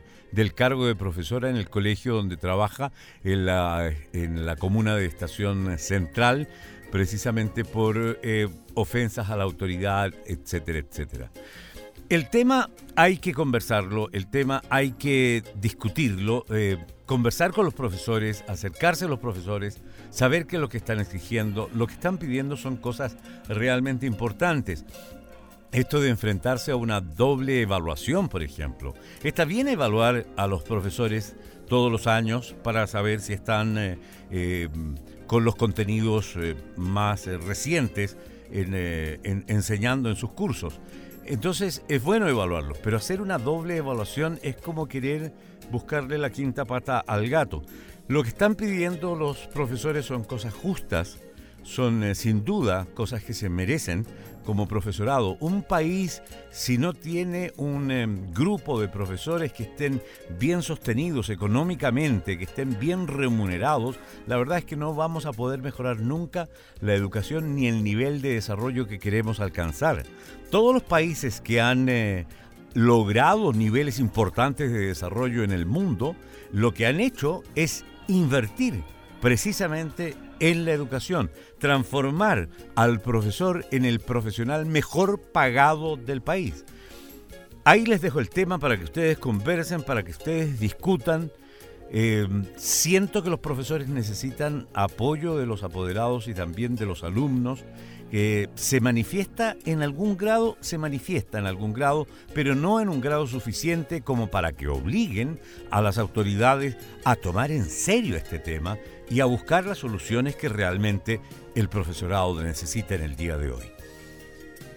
cargo 0.54 0.86
de 0.86 0.94
profesora 0.94 1.50
en 1.50 1.56
el 1.56 1.68
colegio 1.70 2.14
donde 2.14 2.36
trabaja, 2.36 2.92
en 3.24 3.46
la, 3.46 3.92
en 4.12 4.46
la 4.46 4.56
comuna 4.56 4.96
de 4.96 5.06
Estación 5.06 5.78
Central, 5.78 6.48
precisamente 6.90 7.64
por 7.64 8.18
eh, 8.22 8.48
ofensas 8.74 9.30
a 9.30 9.36
la 9.36 9.44
autoridad, 9.44 10.12
etcétera, 10.26 10.78
etcétera. 10.78 11.30
El 12.10 12.28
tema 12.28 12.68
hay 12.96 13.18
que 13.18 13.32
conversarlo, 13.32 14.08
el 14.12 14.26
tema 14.26 14.62
hay 14.68 14.90
que 14.92 15.44
discutirlo, 15.54 16.44
eh, 16.50 16.76
conversar 17.06 17.52
con 17.52 17.64
los 17.64 17.72
profesores, 17.72 18.44
acercarse 18.48 19.04
a 19.04 19.08
los 19.08 19.20
profesores, 19.20 19.80
saber 20.10 20.46
que 20.46 20.58
lo 20.58 20.68
que 20.68 20.76
están 20.76 21.00
exigiendo, 21.00 21.70
lo 21.74 21.86
que 21.86 21.94
están 21.94 22.18
pidiendo 22.18 22.56
son 22.56 22.76
cosas 22.76 23.16
realmente 23.48 24.06
importantes. 24.06 24.84
Esto 25.72 26.00
de 26.00 26.10
enfrentarse 26.10 26.72
a 26.72 26.76
una 26.76 27.00
doble 27.00 27.62
evaluación, 27.62 28.28
por 28.28 28.42
ejemplo. 28.42 28.94
Está 29.22 29.44
bien 29.44 29.68
evaluar 29.68 30.26
a 30.36 30.46
los 30.48 30.62
profesores 30.62 31.36
todos 31.68 31.92
los 31.92 32.08
años 32.08 32.56
para 32.64 32.88
saber 32.88 33.20
si 33.20 33.32
están 33.32 33.78
eh, 33.78 33.98
eh, 34.32 34.68
con 35.28 35.44
los 35.44 35.54
contenidos 35.54 36.34
más 36.76 37.26
recientes 37.26 38.16
enseñando 38.52 40.10
en 40.10 40.16
sus 40.16 40.32
cursos. 40.32 40.80
Entonces 41.24 41.84
es 41.86 42.02
bueno 42.02 42.26
evaluarlos, 42.28 42.78
pero 42.78 42.96
hacer 42.96 43.20
una 43.20 43.38
doble 43.38 43.76
evaluación 43.76 44.40
es 44.42 44.56
como 44.56 44.88
querer 44.88 45.32
buscarle 45.70 46.18
la 46.18 46.30
quinta 46.30 46.64
pata 46.64 46.98
al 46.98 47.28
gato. 47.28 47.62
Lo 48.10 48.24
que 48.24 48.30
están 48.30 48.56
pidiendo 48.56 49.14
los 49.14 49.46
profesores 49.46 50.04
son 50.04 50.24
cosas 50.24 50.52
justas, 50.52 51.20
son 51.62 52.02
eh, 52.02 52.16
sin 52.16 52.44
duda 52.44 52.88
cosas 52.92 53.22
que 53.22 53.34
se 53.34 53.48
merecen 53.48 54.04
como 54.44 54.66
profesorado. 54.66 55.36
Un 55.38 55.62
país, 55.62 56.20
si 56.50 56.76
no 56.76 56.92
tiene 56.92 57.52
un 57.56 57.92
em, 57.92 58.32
grupo 58.32 58.80
de 58.80 58.88
profesores 58.88 59.52
que 59.52 59.62
estén 59.62 60.02
bien 60.40 60.62
sostenidos 60.62 61.30
económicamente, 61.30 62.36
que 62.36 62.46
estén 62.46 62.80
bien 62.80 63.06
remunerados, 63.06 64.00
la 64.26 64.36
verdad 64.38 64.58
es 64.58 64.64
que 64.64 64.74
no 64.74 64.92
vamos 64.92 65.24
a 65.24 65.32
poder 65.32 65.62
mejorar 65.62 66.00
nunca 66.00 66.48
la 66.80 66.94
educación 66.94 67.54
ni 67.54 67.68
el 67.68 67.84
nivel 67.84 68.22
de 68.22 68.34
desarrollo 68.34 68.88
que 68.88 68.98
queremos 68.98 69.38
alcanzar. 69.38 70.02
Todos 70.50 70.74
los 70.74 70.82
países 70.82 71.40
que 71.40 71.60
han 71.60 71.88
eh, 71.88 72.26
logrado 72.74 73.52
niveles 73.52 74.00
importantes 74.00 74.72
de 74.72 74.80
desarrollo 74.80 75.44
en 75.44 75.52
el 75.52 75.64
mundo, 75.64 76.16
lo 76.50 76.74
que 76.74 76.86
han 76.86 76.98
hecho 76.98 77.44
es 77.54 77.84
invertir 78.10 78.82
precisamente 79.20 80.16
en 80.40 80.64
la 80.64 80.72
educación, 80.72 81.30
transformar 81.58 82.48
al 82.74 83.00
profesor 83.00 83.66
en 83.70 83.84
el 83.84 84.00
profesional 84.00 84.66
mejor 84.66 85.20
pagado 85.20 85.96
del 85.96 86.22
país. 86.22 86.64
Ahí 87.64 87.84
les 87.84 88.00
dejo 88.00 88.20
el 88.20 88.30
tema 88.30 88.58
para 88.58 88.78
que 88.78 88.84
ustedes 88.84 89.18
conversen, 89.18 89.82
para 89.82 90.02
que 90.02 90.12
ustedes 90.12 90.58
discutan. 90.58 91.30
Eh, 91.92 92.26
siento 92.56 93.22
que 93.22 93.30
los 93.30 93.40
profesores 93.40 93.88
necesitan 93.88 94.66
apoyo 94.72 95.36
de 95.36 95.44
los 95.44 95.62
apoderados 95.62 96.28
y 96.28 96.34
también 96.34 96.76
de 96.76 96.86
los 96.86 97.04
alumnos 97.04 97.64
que 98.10 98.50
se 98.54 98.80
manifiesta 98.80 99.56
en 99.64 99.82
algún 99.82 100.16
grado, 100.16 100.56
se 100.60 100.78
manifiesta 100.78 101.38
en 101.38 101.46
algún 101.46 101.72
grado, 101.72 102.06
pero 102.34 102.54
no 102.54 102.80
en 102.80 102.88
un 102.88 103.00
grado 103.00 103.26
suficiente 103.26 104.02
como 104.02 104.30
para 104.30 104.52
que 104.52 104.68
obliguen 104.68 105.40
a 105.70 105.80
las 105.80 105.98
autoridades 105.98 106.76
a 107.04 107.16
tomar 107.16 107.50
en 107.50 107.64
serio 107.64 108.16
este 108.16 108.38
tema 108.38 108.78
y 109.08 109.20
a 109.20 109.24
buscar 109.24 109.64
las 109.66 109.78
soluciones 109.78 110.36
que 110.36 110.48
realmente 110.48 111.20
el 111.54 111.68
profesorado 111.68 112.42
necesita 112.42 112.94
en 112.94 113.02
el 113.02 113.16
día 113.16 113.36
de 113.36 113.50
hoy. 113.50 113.79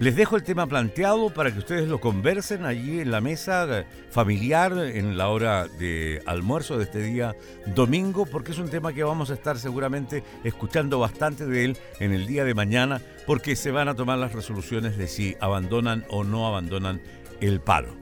Les 0.04 0.18
dejo 0.18 0.36
el 0.36 0.44
tema 0.44 0.68
planteado 0.68 1.30
para 1.30 1.54
que 1.54 1.60
ustedes 1.60 1.88
lo 1.88 2.02
conversen 2.02 2.66
allí 2.66 3.00
en 3.00 3.10
la 3.10 3.22
mesa 3.22 3.86
familiar 4.12 4.74
en 4.74 5.18
la 5.18 5.30
hora 5.30 5.70
de 5.80 6.22
almuerzo 6.26 6.78
de 6.78 6.84
este 6.84 7.00
día 7.00 7.38
domingo, 7.68 8.26
porque 8.26 8.52
es 8.52 8.60
un 8.60 8.68
tema 8.68 8.92
que 8.92 9.06
vamos 9.06 9.32
a 9.32 9.36
estar 9.36 9.58
seguramente 9.58 10.22
escuchando 10.44 11.00
bastante 11.00 11.46
de 11.46 11.64
él 11.64 11.78
en 12.02 12.12
el 12.12 12.28
día 12.28 12.44
de 12.44 12.54
mañana, 12.54 13.00
porque 13.26 13.56
se 13.56 13.72
van 13.72 13.88
a 13.88 13.96
tomar 13.96 14.18
las 14.18 14.34
resoluciones 14.34 14.98
de 14.98 15.08
si 15.08 15.38
abandonan 15.40 16.04
o 16.10 16.26
no 16.26 16.48
abandonan 16.48 17.02
el 17.40 17.62
paro. 17.62 17.96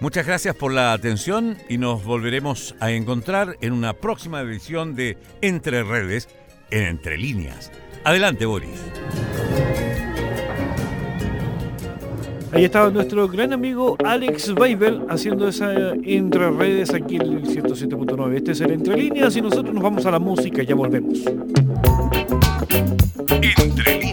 Muchas 0.00 0.26
gracias 0.26 0.56
por 0.56 0.72
la 0.72 0.92
atención 0.94 1.58
y 1.68 1.78
nos 1.78 2.02
volveremos 2.02 2.74
a 2.80 2.90
encontrar 2.90 3.56
en 3.60 3.72
una 3.72 3.92
próxima 3.92 4.40
edición 4.40 4.96
de 4.96 5.16
Entre 5.42 5.84
Redes 5.84 6.28
en 6.72 6.86
Entre 6.86 7.16
Líneas. 7.16 7.70
Adelante, 8.02 8.46
Boris. 8.46 8.80
Ahí 12.52 12.64
estaba 12.64 12.90
nuestro 12.90 13.28
gran 13.28 13.52
amigo 13.52 13.96
Alex 14.04 14.50
Weibel 14.50 15.02
haciendo 15.08 15.48
esa 15.48 15.72
entre 16.02 16.50
redes 16.50 16.94
aquí 16.94 17.16
en 17.16 17.22
el 17.22 17.42
107.9. 17.42 18.34
Este 18.34 18.52
es 18.52 18.60
el 18.60 18.70
Entre 18.70 18.96
Líneas 18.96 19.36
y 19.36 19.42
nosotros 19.42 19.74
nos 19.74 19.82
vamos 19.82 20.06
a 20.06 20.10
la 20.10 20.18
música 20.18 20.62
y 20.62 20.66
ya 20.66 20.74
volvemos. 20.74 21.24
Entre 23.28 24.05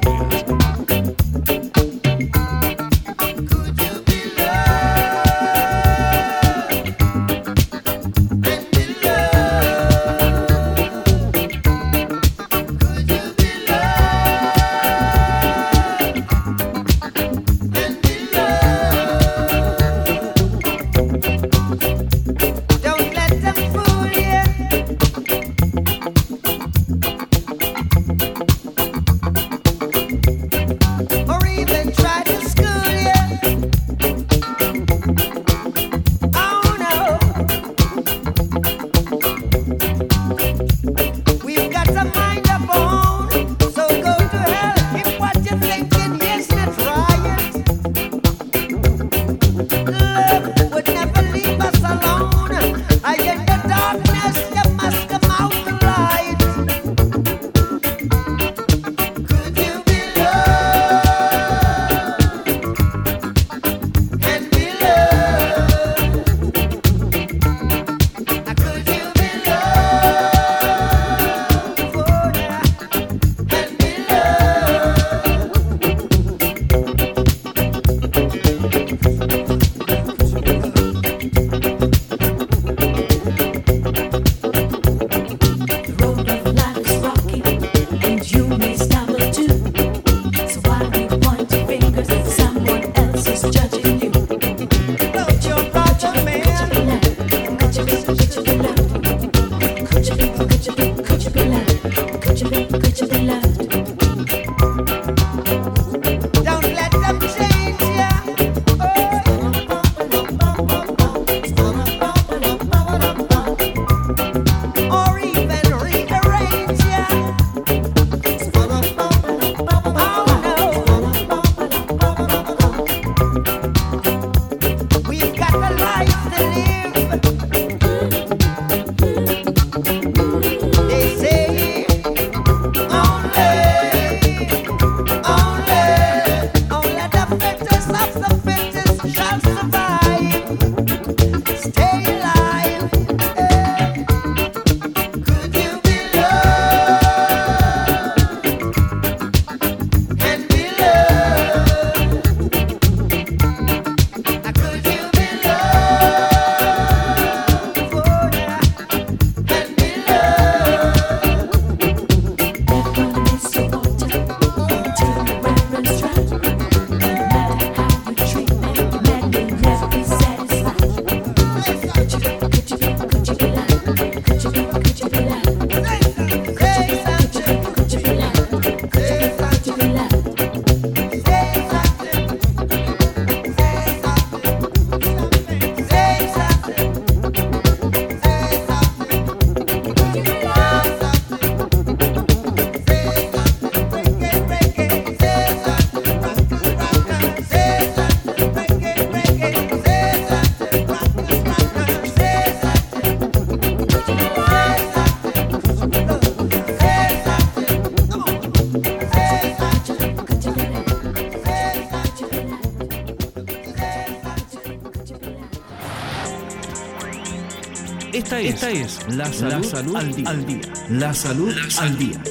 Esta 218.63 218.79
es, 218.79 219.17
la 219.17 219.25
salud, 219.25 219.97
al, 219.97 220.15
día. 220.15 220.29
al 220.29 220.45
día. 220.45 220.61
La 220.87 221.13
salud, 221.13 221.53
al 221.81 221.97
día. 221.97 222.23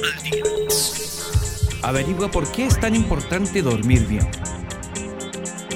Averigua 1.83 2.31
por 2.31 2.51
qué 2.51 2.65
es 2.65 2.79
tan 2.79 2.95
importante 2.95 3.61
dormir 3.61 4.07
bien. 4.07 4.27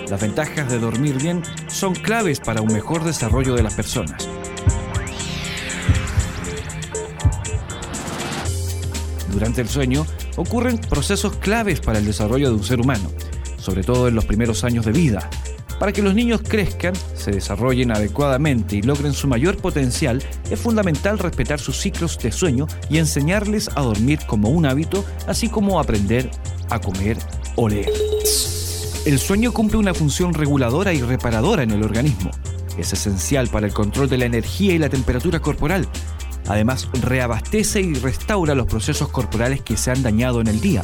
Las 0.10 0.20
ventajas 0.20 0.68
de 0.72 0.80
dormir 0.80 1.22
bien 1.22 1.44
son 1.68 1.94
claves 1.94 2.40
para 2.40 2.62
un 2.62 2.74
mejor 2.74 3.04
desarrollo 3.04 3.54
de 3.54 3.62
las 3.62 3.76
personas. 3.76 4.28
Durante 9.32 9.62
el 9.62 9.70
sueño 9.70 10.08
ocurren 10.38 10.80
procesos 10.80 11.38
claves 11.38 11.82
para 11.82 12.00
el 12.00 12.06
desarrollo 12.06 12.50
de 12.50 12.56
un 12.56 12.64
ser 12.64 12.82
humano, 12.82 13.12
sobre 13.60 13.84
todo 13.84 14.08
en 14.08 14.16
los 14.16 14.26
primeros 14.26 14.64
años 14.64 14.86
de 14.86 14.92
vida. 14.92 15.30
Para 15.80 15.92
que 15.92 16.02
los 16.02 16.16
niños 16.16 16.42
crezcan, 16.42 16.94
se 17.28 17.34
desarrollen 17.34 17.92
adecuadamente 17.92 18.78
y 18.78 18.82
logren 18.82 19.12
su 19.12 19.28
mayor 19.28 19.58
potencial, 19.58 20.24
es 20.50 20.58
fundamental 20.58 21.20
respetar 21.20 21.60
sus 21.60 21.76
ciclos 21.76 22.18
de 22.20 22.32
sueño 22.32 22.68
y 22.90 23.00
enseñarles 23.00 23.70
a 23.76 23.82
dormir 23.82 24.20
como 24.26 24.48
un 24.48 24.66
hábito, 24.66 25.04
así 25.28 25.50
como 25.50 25.78
aprender 25.78 26.32
a 26.70 26.80
comer 26.80 27.18
o 27.58 27.68
leer. 27.68 27.92
El 29.06 29.20
sueño 29.20 29.52
cumple 29.52 29.78
una 29.78 29.94
función 29.94 30.34
reguladora 30.34 30.94
y 30.94 31.02
reparadora 31.02 31.64
en 31.64 31.72
el 31.72 31.84
organismo. 31.84 32.32
Es 32.78 32.94
esencial 32.94 33.50
para 33.50 33.68
el 33.68 33.74
control 33.74 34.08
de 34.08 34.20
la 34.20 34.26
energía 34.26 34.74
y 34.74 34.78
la 34.78 34.88
temperatura 34.88 35.42
corporal. 35.42 35.86
Además, 36.48 36.88
reabastece 36.94 37.82
y 37.82 37.94
restaura 37.96 38.56
los 38.56 38.68
procesos 38.68 39.10
corporales 39.10 39.62
que 39.62 39.76
se 39.76 39.92
han 39.92 40.02
dañado 40.02 40.40
en 40.40 40.48
el 40.48 40.62
día. 40.62 40.82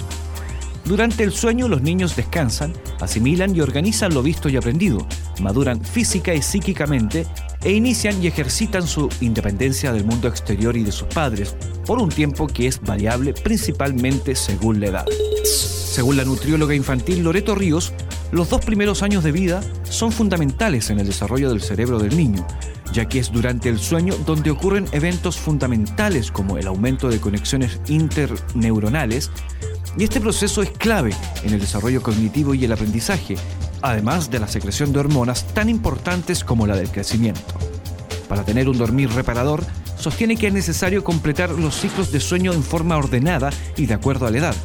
Durante 0.84 1.24
el 1.24 1.32
sueño 1.32 1.70
los 1.70 1.82
niños 1.82 2.18
descansan, 2.18 2.74
asimilan 3.00 3.56
y 3.56 3.62
organizan 3.62 4.14
lo 4.14 4.22
visto 4.22 4.50
y 4.50 4.58
aprendido, 4.58 5.08
maduran 5.42 5.84
física 5.84 6.34
y 6.34 6.42
psíquicamente 6.42 7.26
e 7.64 7.72
inician 7.72 8.22
y 8.22 8.28
ejercitan 8.28 8.86
su 8.88 9.10
independencia 9.22 9.92
del 9.94 10.06
mundo 10.06 10.28
exterior 10.28 10.76
y 10.76 10.84
de 10.84 10.92
sus 10.92 11.08
padres 11.08 11.56
por 11.86 12.00
un 12.00 12.10
tiempo 12.10 12.48
que 12.48 12.68
es 12.68 12.82
variable 12.82 13.34
principalmente 13.34 14.36
según 14.36 14.80
la 14.80 14.88
edad. 14.88 15.06
Según 15.46 16.18
la 16.18 16.26
nutrióloga 16.26 16.74
infantil 16.74 17.24
Loreto 17.24 17.56
Ríos, 17.56 17.94
los 18.32 18.50
dos 18.50 18.66
primeros 18.66 19.04
años 19.04 19.24
de 19.24 19.32
vida 19.32 19.62
son 19.84 20.12
fundamentales 20.12 20.90
en 20.90 21.00
el 21.00 21.06
desarrollo 21.06 21.50
del 21.50 21.62
cerebro 21.62 22.00
del 22.00 22.18
niño, 22.18 22.48
ya 22.92 23.06
que 23.06 23.20
es 23.20 23.32
durante 23.32 23.70
el 23.70 23.80
sueño 23.80 24.16
donde 24.26 24.50
ocurren 24.50 24.88
eventos 24.92 25.38
fundamentales 25.38 26.32
como 26.32 26.58
el 26.58 26.66
aumento 26.66 27.10
de 27.10 27.20
conexiones 27.20 27.80
interneuronales, 27.88 29.30
y 29.96 30.04
este 30.04 30.20
proceso 30.20 30.64
es 30.64 30.72
clave 30.72 31.14
en 31.44 31.54
el 31.54 31.60
desarrollo 31.60 32.02
cognitivo 32.02 32.56
y 32.56 32.66
el 32.66 32.72
aprendizaje, 32.72 33.36
además 33.84 34.32
de 34.32 34.40
la 34.40 34.48
secreción 34.48 34.94
de 34.94 35.00
hormonas 35.00 35.46
tan 35.54 35.70
importantes 35.70 36.44
como 36.44 36.66
la 36.66 36.76
del 36.76 36.90
crecimiento. 36.90 37.54
Para 38.28 38.44
tener 38.44 38.70
un 38.70 38.78
dormir 38.78 39.12
reparador, 39.12 39.64
sostiene 40.00 40.38
que 40.38 40.48
es 40.48 40.54
necesario 40.54 41.04
completar 41.04 41.52
los 41.52 41.76
ciclos 41.76 42.12
de 42.12 42.20
sueño 42.20 42.54
en 42.54 42.64
forma 42.64 42.98
ordenada 42.98 43.52
y 43.76 43.86
de 43.86 43.94
acuerdo 43.94 44.26
a 44.26 44.32
la 44.32 44.38
edad, 44.38 44.56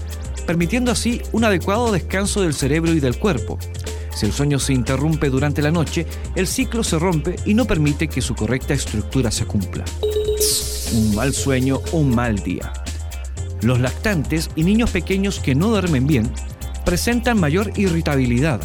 permitiendo 0.47 0.93
así 0.93 1.21
un 1.33 1.45
adecuado 1.45 1.93
descanso 1.93 2.43
del 2.43 2.55
cerebro 2.55 2.95
y 2.95 3.01
del 3.01 3.19
cuerpo. 3.19 3.59
Si 4.15 4.25
el 4.25 4.33
sueño 4.33 4.59
se 4.61 4.73
interrumpe 4.73 5.31
durante 5.31 5.63
la 5.63 5.73
noche, 5.73 6.07
el 6.37 6.47
ciclo 6.47 6.83
se 6.83 6.99
rompe 6.99 7.37
y 7.45 7.55
no 7.55 7.67
permite 7.67 8.09
que 8.09 8.23
su 8.23 8.35
correcta 8.35 8.73
estructura 8.73 9.31
se 9.31 9.47
cumpla. 9.47 9.85
Un 10.93 11.15
mal 11.17 11.35
sueño, 11.35 11.81
un 11.93 12.15
mal 12.15 12.39
día. 12.39 12.73
Los 13.63 13.81
lactantes 13.81 14.49
y 14.55 14.63
niños 14.63 14.91
pequeños 14.91 15.41
que 15.41 15.57
no 15.57 15.69
duermen 15.69 16.07
bien 16.07 16.33
presentan 16.85 17.39
mayor 17.39 17.73
irritabilidad, 17.77 18.61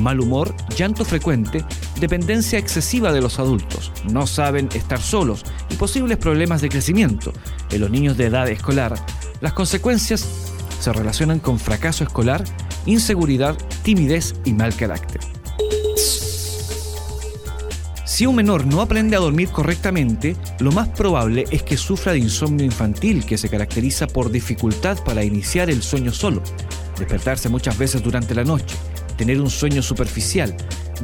mal 0.00 0.20
humor, 0.20 0.54
llanto 0.76 1.04
frecuente, 1.04 1.64
dependencia 2.00 2.58
excesiva 2.58 3.12
de 3.12 3.20
los 3.20 3.38
adultos, 3.38 3.92
no 4.10 4.26
saben 4.26 4.68
estar 4.74 5.00
solos 5.00 5.44
y 5.70 5.74
posibles 5.74 6.18
problemas 6.18 6.60
de 6.60 6.68
crecimiento. 6.68 7.32
En 7.70 7.80
los 7.80 7.90
niños 7.90 8.16
de 8.16 8.26
edad 8.26 8.48
escolar, 8.48 8.94
las 9.40 9.52
consecuencias 9.52 10.26
se 10.80 10.92
relacionan 10.92 11.38
con 11.38 11.58
fracaso 11.58 12.04
escolar, 12.04 12.44
inseguridad, 12.86 13.56
timidez 13.82 14.34
y 14.44 14.52
mal 14.52 14.74
carácter. 14.74 15.20
Si 18.04 18.26
un 18.26 18.36
menor 18.36 18.66
no 18.66 18.82
aprende 18.82 19.16
a 19.16 19.20
dormir 19.20 19.48
correctamente, 19.48 20.36
lo 20.60 20.70
más 20.70 20.88
probable 20.88 21.46
es 21.50 21.62
que 21.62 21.78
sufra 21.78 22.12
de 22.12 22.18
insomnio 22.18 22.66
infantil 22.66 23.24
que 23.24 23.38
se 23.38 23.48
caracteriza 23.48 24.06
por 24.06 24.30
dificultad 24.30 24.98
para 25.02 25.24
iniciar 25.24 25.70
el 25.70 25.82
sueño 25.82 26.12
solo, 26.12 26.42
despertarse 26.98 27.48
muchas 27.48 27.78
veces 27.78 28.02
durante 28.02 28.34
la 28.34 28.44
noche, 28.44 28.76
tener 29.16 29.40
un 29.40 29.50
sueño 29.50 29.82
superficial, 29.82 30.56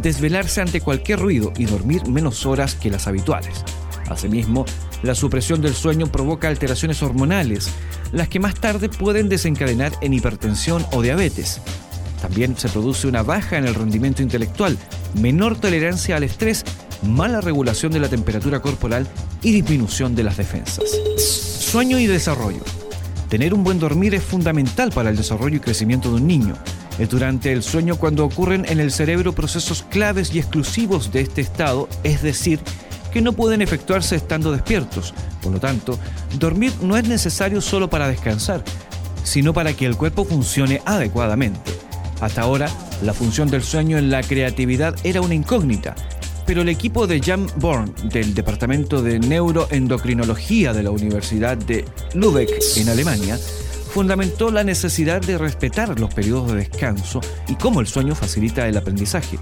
desvelarse 0.03 0.61
ante 0.61 0.81
cualquier 0.81 1.21
ruido 1.21 1.53
y 1.57 1.65
dormir 1.65 2.07
menos 2.09 2.47
horas 2.47 2.75
que 2.75 2.91
las 2.91 3.07
habituales. 3.07 3.65
Asimismo, 4.09 4.65
la 5.03 5.15
supresión 5.15 5.61
del 5.61 5.75
sueño 5.75 6.07
provoca 6.07 6.49
alteraciones 6.49 7.03
hormonales, 7.03 7.71
las 8.13 8.29
que 8.29 8.41
más 8.41 8.55
tarde 8.55 8.89
pueden 8.89 9.29
desencadenar 9.29 9.93
en 10.01 10.15
hipertensión 10.15 10.85
o 10.93 11.03
diabetes. 11.03 11.61
También 12.21 12.57
se 12.57 12.69
produce 12.69 13.07
una 13.07 13.23
baja 13.23 13.59
en 13.59 13.67
el 13.67 13.75
rendimiento 13.75 14.23
intelectual, 14.23 14.77
menor 15.21 15.61
tolerancia 15.61 16.17
al 16.17 16.25
estrés, 16.25 16.65
mala 17.03 17.41
regulación 17.41 17.93
de 17.93 18.01
la 18.01 18.09
temperatura 18.09 18.61
corporal 18.61 19.07
y 19.43 19.53
disminución 19.53 20.15
de 20.17 20.25
las 20.25 20.37
defensas. 20.37 20.85
Sueño 21.19 21.99
y 21.99 22.07
desarrollo. 22.07 22.63
Tener 23.29 23.53
un 23.55 23.63
buen 23.63 23.79
dormir 23.79 24.15
es 24.15 24.23
fundamental 24.23 24.91
para 24.91 25.11
el 25.11 25.17
desarrollo 25.17 25.57
y 25.57 25.61
crecimiento 25.61 26.09
de 26.09 26.17
un 26.17 26.27
niño. 26.27 26.55
Es 26.99 27.09
durante 27.09 27.53
el 27.53 27.63
sueño 27.63 27.97
cuando 27.97 28.25
ocurren 28.25 28.67
en 28.69 28.81
el 28.81 28.91
cerebro 28.91 29.33
procesos 29.33 29.85
claves 29.89 30.35
y 30.35 30.39
exclusivos 30.39 31.13
de 31.13 31.21
este 31.21 31.41
estado, 31.41 31.89
es 32.03 32.23
decir, 32.23 32.61
que 33.13 33.23
no 33.23 33.33
pueden 33.33 33.63
efectuarse 33.63 34.17
estando 34.17 34.53
despiertos. 34.53 35.15
Por 35.43 35.53
lo 35.53 35.61
tanto, 35.61 35.99
dormir 36.39 36.73
no 36.83 36.97
es 36.97 37.09
necesario 37.09 37.61
solo 37.61 37.89
para 37.89 38.09
descansar, 38.09 38.65
sino 39.23 39.53
para 39.53 39.75
que 39.75 39.87
el 39.87 39.97
cuerpo 39.97 40.25
funcione 40.25 40.83
adecuadamente. 40.85 41.73
Hasta 42.21 42.43
ahora, 42.43 42.69
la 43.03 43.15
función 43.15 43.49
del 43.49 43.63
sueño 43.63 43.97
en 43.97 44.11
la 44.11 44.23
creatividad 44.23 44.97
era 45.05 45.21
una 45.21 45.35
incógnita, 45.35 45.95
pero 46.47 46.63
el 46.63 46.69
equipo 46.69 47.07
de 47.07 47.21
Jan 47.21 47.47
Born 47.57 47.95
del 48.11 48.35
Departamento 48.35 49.03
de 49.03 49.21
Neuroendocrinología 49.21 50.73
de 50.73 50.83
la 50.83 50.91
Universidad 50.91 51.57
de 51.57 51.85
Lübeck 52.15 52.51
en 52.77 52.89
Alemania 52.89 53.39
fundamentó 53.89 54.51
la 54.51 54.65
necesidad 54.65 55.21
de 55.21 55.39
respetar 55.39 55.99
los 55.99 56.13
periodos 56.13 56.53
de 56.53 56.59
descanso 56.59 57.21
y 57.49 57.57
cómo 57.57 57.81
el 57.81 57.87
sueño 57.87 58.15
facilita 58.15 58.69
el 58.69 58.77
aprendizaje. 58.77 59.39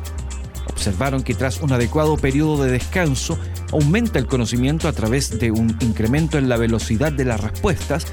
Observaron 0.69 1.23
que 1.23 1.35
tras 1.35 1.61
un 1.61 1.73
adecuado 1.73 2.17
periodo 2.17 2.63
de 2.63 2.71
descanso 2.71 3.39
aumenta 3.73 4.19
el 4.19 4.27
conocimiento 4.27 4.89
a 4.89 4.93
través 4.93 5.39
de 5.39 5.51
un 5.51 5.77
incremento 5.81 6.39
en 6.39 6.49
la 6.49 6.57
velocidad 6.57 7.13
de 7.13 7.25
las 7.25 7.41
respuestas, 7.41 8.07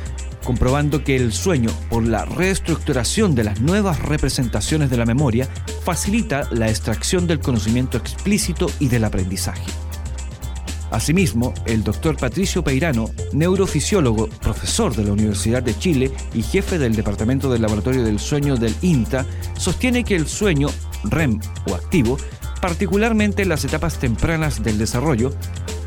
comprobando 0.44 1.04
que 1.04 1.16
el 1.16 1.34
sueño, 1.34 1.70
por 1.90 2.06
la 2.06 2.26
reestructuración 2.26 3.36
de 3.36 3.46
las 3.46 3.62
nuevas 3.62 4.00
representaciones 4.00 4.90
de 4.90 4.98
la 4.98 5.06
memoria, 5.06 5.48
facilita 5.84 6.48
la 6.52 6.70
extracción 6.70 7.28
del 7.28 7.40
conocimiento 7.40 7.98
explícito 7.98 8.70
y 8.80 8.88
del 8.88 9.04
aprendizaje. 9.04 9.72
Asimismo, 10.94 11.56
el 11.66 11.84
doctor 11.84 12.18
Patricio 12.18 12.64
Peirano, 12.64 13.10
neurofisiólogo, 13.32 14.28
profesor 14.28 14.96
de 14.96 15.04
la 15.04 15.14
Universidad 15.14 15.64
de 15.64 15.76
Chile 15.76 16.12
y 16.36 16.44
jefe 16.44 16.78
del 16.78 16.96
Departamento 16.96 17.52
del 17.52 17.64
Laboratorio 17.64 18.04
del 18.04 18.20
Sueño 18.20 18.58
del 18.58 18.76
INTA, 18.84 19.26
sostiene 19.58 20.04
que 20.04 20.16
el 20.16 20.28
sueño 20.28 20.70
REM 21.06 21.40
o 21.66 21.74
activo, 21.74 22.20
particularmente 22.62 23.42
en 23.42 23.50
las 23.50 23.66
etapas 23.66 23.98
tempranas 23.98 24.62
del 24.64 24.78
desarrollo, 24.78 25.34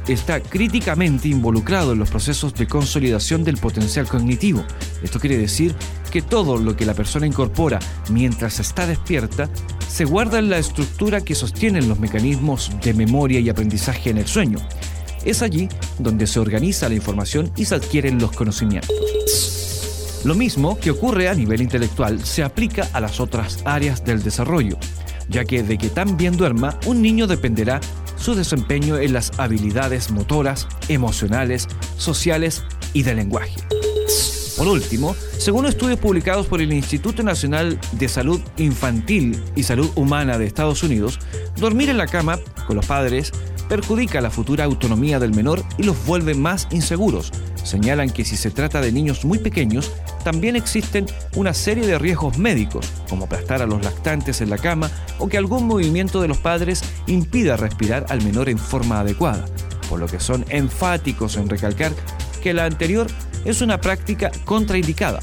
está 0.08 0.40
críticamente 0.40 1.28
involucrado 1.28 1.92
en 1.92 2.00
los 2.00 2.10
procesos 2.10 2.52
de 2.54 2.66
consolidación 2.66 3.44
del 3.44 3.58
potencial 3.58 4.08
cognitivo. 4.08 4.64
Esto 5.04 5.20
quiere 5.20 5.38
decir 5.38 5.72
que 6.10 6.20
todo 6.20 6.58
lo 6.58 6.74
que 6.74 6.84
la 6.84 6.94
persona 6.94 7.28
incorpora 7.28 7.78
mientras 8.10 8.58
está 8.58 8.88
despierta 8.88 9.48
se 9.88 10.04
guarda 10.04 10.40
en 10.40 10.50
la 10.50 10.58
estructura 10.58 11.20
que 11.20 11.36
sostienen 11.36 11.88
los 11.88 12.00
mecanismos 12.00 12.72
de 12.82 12.92
memoria 12.92 13.38
y 13.38 13.48
aprendizaje 13.48 14.10
en 14.10 14.18
el 14.18 14.26
sueño. 14.26 14.58
Es 15.26 15.42
allí 15.42 15.68
donde 15.98 16.28
se 16.28 16.38
organiza 16.38 16.88
la 16.88 16.94
información 16.94 17.52
y 17.56 17.64
se 17.64 17.74
adquieren 17.74 18.18
los 18.20 18.30
conocimientos. 18.30 20.22
Lo 20.24 20.36
mismo 20.36 20.78
que 20.78 20.92
ocurre 20.92 21.28
a 21.28 21.34
nivel 21.34 21.60
intelectual 21.60 22.24
se 22.24 22.44
aplica 22.44 22.88
a 22.92 23.00
las 23.00 23.18
otras 23.18 23.58
áreas 23.64 24.04
del 24.04 24.22
desarrollo, 24.22 24.78
ya 25.28 25.44
que 25.44 25.64
de 25.64 25.78
que 25.78 25.88
tan 25.88 26.16
bien 26.16 26.36
duerma, 26.36 26.78
un 26.86 27.02
niño 27.02 27.26
dependerá 27.26 27.80
su 28.16 28.36
desempeño 28.36 28.98
en 28.98 29.12
las 29.12 29.38
habilidades 29.38 30.12
motoras, 30.12 30.68
emocionales, 30.88 31.66
sociales 31.96 32.62
y 32.92 33.02
de 33.02 33.14
lenguaje. 33.14 33.60
Por 34.56 34.68
último, 34.68 35.14
según 35.38 35.66
estudios 35.66 35.98
publicados 35.98 36.46
por 36.46 36.62
el 36.62 36.72
Instituto 36.72 37.22
Nacional 37.22 37.78
de 37.92 38.08
Salud 38.08 38.40
Infantil 38.56 39.38
y 39.54 39.64
Salud 39.64 39.90
Humana 39.96 40.38
de 40.38 40.46
Estados 40.46 40.82
Unidos, 40.82 41.18
dormir 41.56 41.90
en 41.90 41.98
la 41.98 42.06
cama 42.06 42.38
con 42.66 42.76
los 42.76 42.86
padres 42.86 43.32
perjudica 43.68 44.20
la 44.20 44.30
futura 44.30 44.64
autonomía 44.64 45.18
del 45.18 45.34
menor 45.34 45.62
y 45.78 45.82
los 45.82 46.04
vuelve 46.06 46.34
más 46.34 46.68
inseguros. 46.70 47.32
Señalan 47.62 48.10
que 48.10 48.24
si 48.24 48.36
se 48.36 48.50
trata 48.50 48.80
de 48.80 48.92
niños 48.92 49.24
muy 49.24 49.38
pequeños, 49.38 49.92
también 50.24 50.56
existen 50.56 51.06
una 51.34 51.52
serie 51.52 51.86
de 51.86 51.98
riesgos 51.98 52.38
médicos, 52.38 52.90
como 53.08 53.24
aplastar 53.24 53.62
a 53.62 53.66
los 53.66 53.82
lactantes 53.82 54.40
en 54.40 54.50
la 54.50 54.58
cama 54.58 54.90
o 55.18 55.28
que 55.28 55.38
algún 55.38 55.66
movimiento 55.66 56.22
de 56.22 56.28
los 56.28 56.38
padres 56.38 56.82
impida 57.06 57.56
respirar 57.56 58.06
al 58.08 58.22
menor 58.22 58.48
en 58.48 58.58
forma 58.58 59.00
adecuada, 59.00 59.44
por 59.88 59.98
lo 59.98 60.06
que 60.06 60.20
son 60.20 60.44
enfáticos 60.48 61.36
en 61.36 61.48
recalcar 61.48 61.92
que 62.42 62.54
la 62.54 62.64
anterior 62.64 63.06
es 63.44 63.60
una 63.60 63.80
práctica 63.80 64.30
contraindicada. 64.44 65.20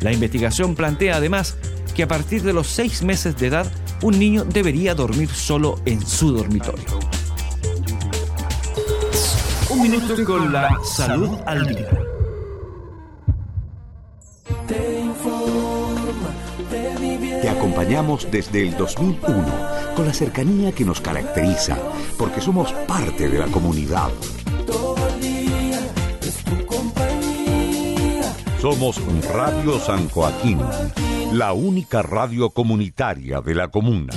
La 0.00 0.12
investigación 0.12 0.74
plantea 0.74 1.16
además 1.16 1.56
que 1.94 2.02
a 2.02 2.08
partir 2.08 2.42
de 2.42 2.52
los 2.52 2.66
seis 2.66 3.02
meses 3.02 3.36
de 3.38 3.46
edad 3.46 3.72
un 4.02 4.18
niño 4.18 4.44
debería 4.44 4.94
dormir 4.94 5.28
solo 5.30 5.80
en 5.86 6.04
su 6.06 6.32
dormitorio. 6.32 6.84
Un 9.76 9.82
minuto 9.82 10.24
con 10.24 10.50
la 10.50 10.70
salud 10.82 11.36
al 11.44 11.66
día. 11.66 11.90
Te 17.42 17.48
acompañamos 17.50 18.26
desde 18.30 18.62
el 18.62 18.74
2001 18.74 19.44
con 19.94 20.06
la 20.06 20.14
cercanía 20.14 20.72
que 20.72 20.86
nos 20.86 21.02
caracteriza, 21.02 21.76
porque 22.16 22.40
somos 22.40 22.72
parte 22.88 23.28
de 23.28 23.38
la 23.38 23.46
comunidad. 23.48 24.08
Somos 28.58 28.98
Radio 29.30 29.78
San 29.78 30.08
Joaquín, 30.08 30.58
la 31.32 31.52
única 31.52 32.00
radio 32.00 32.48
comunitaria 32.48 33.42
de 33.42 33.54
la 33.54 33.68
comuna. 33.68 34.14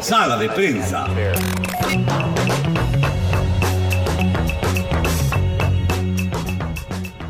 Sala 0.00 0.38
de 0.38 0.48
prensa. 0.48 1.06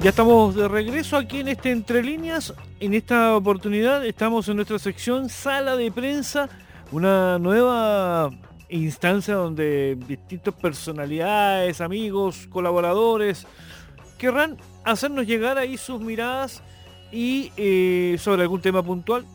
Ya 0.00 0.10
estamos 0.10 0.54
de 0.54 0.68
regreso 0.68 1.16
aquí 1.16 1.40
en 1.40 1.48
este 1.48 1.72
Entre 1.72 2.02
Líneas. 2.02 2.54
En 2.78 2.94
esta 2.94 3.36
oportunidad 3.36 4.06
estamos 4.06 4.48
en 4.48 4.56
nuestra 4.56 4.78
sección 4.78 5.28
Sala 5.28 5.76
de 5.76 5.90
Prensa, 5.90 6.48
una 6.92 7.40
nueva 7.40 8.30
instancia 8.68 9.34
donde 9.34 9.98
distintas 10.06 10.54
personalidades, 10.54 11.80
amigos, 11.80 12.46
colaboradores 12.48 13.48
querrán 14.16 14.56
hacernos 14.84 15.26
llegar 15.26 15.58
ahí 15.58 15.76
sus 15.76 16.00
miradas 16.00 16.62
y 17.10 17.50
eh, 17.56 18.16
sobre 18.20 18.42
algún 18.42 18.60
tema 18.60 18.80
puntual 18.82 19.26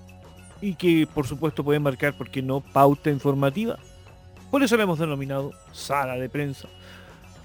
y 0.62 0.76
que 0.76 1.08
por 1.12 1.28
supuesto 1.28 1.64
pueden 1.64 1.84
marcar, 1.84 2.14
porque 2.18 2.42
no, 2.42 2.62
pauta 2.62 3.10
informativa. 3.10 3.78
Por 4.52 4.64
eso 4.64 4.78
la 4.78 4.84
hemos 4.84 5.00
denominado 5.00 5.52
Sala 5.72 6.16
de 6.16 6.30
Prensa. 6.30 6.68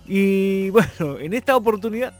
Y 0.06 0.70
bueno, 0.70 1.18
en 1.18 1.34
esta 1.34 1.56
oportunidad 1.56 2.14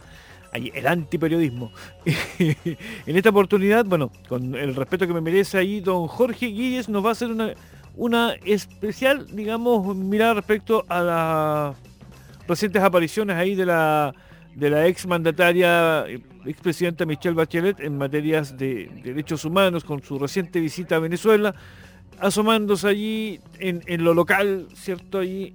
el 0.53 0.86
antiperiodismo. 0.86 1.70
en 2.38 3.16
esta 3.16 3.30
oportunidad, 3.30 3.84
bueno, 3.84 4.11
con 4.28 4.55
el 4.55 4.74
respeto 4.74 5.07
que 5.07 5.14
me 5.14 5.20
merece 5.20 5.59
ahí, 5.59 5.80
don 5.80 6.09
Jorge 6.09 6.47
Guilles 6.47 6.88
nos 6.88 7.05
va 7.05 7.11
a 7.11 7.12
hacer 7.12 7.30
una, 7.30 7.55
una 7.97 8.34
especial, 8.45 9.26
digamos, 9.34 9.95
mirada 9.97 10.34
respecto 10.34 10.84
a 10.88 11.01
las 11.01 11.76
recientes 12.49 12.82
apariciones 12.82 13.36
ahí 13.36 13.55
de 13.55 13.66
la 13.66 14.14
de 14.61 14.68
la 14.68 14.86
ex 14.86 15.06
mandataria, 15.06 16.04
expresidenta 16.44 17.06
Michelle 17.06 17.34
Bachelet 17.34 17.80
en 17.80 17.96
materias 17.96 18.58
de 18.58 18.90
derechos 19.02 19.46
humanos 19.46 19.84
con 19.84 20.02
su 20.02 20.18
reciente 20.18 20.61
visita 20.61 20.96
a 20.96 20.98
Venezuela, 20.98 21.54
asomándose 22.20 22.86
allí 22.86 23.40
en, 23.58 23.82
en 23.86 24.04
lo 24.04 24.12
local, 24.12 24.68
¿cierto? 24.74 25.20
Allí 25.20 25.54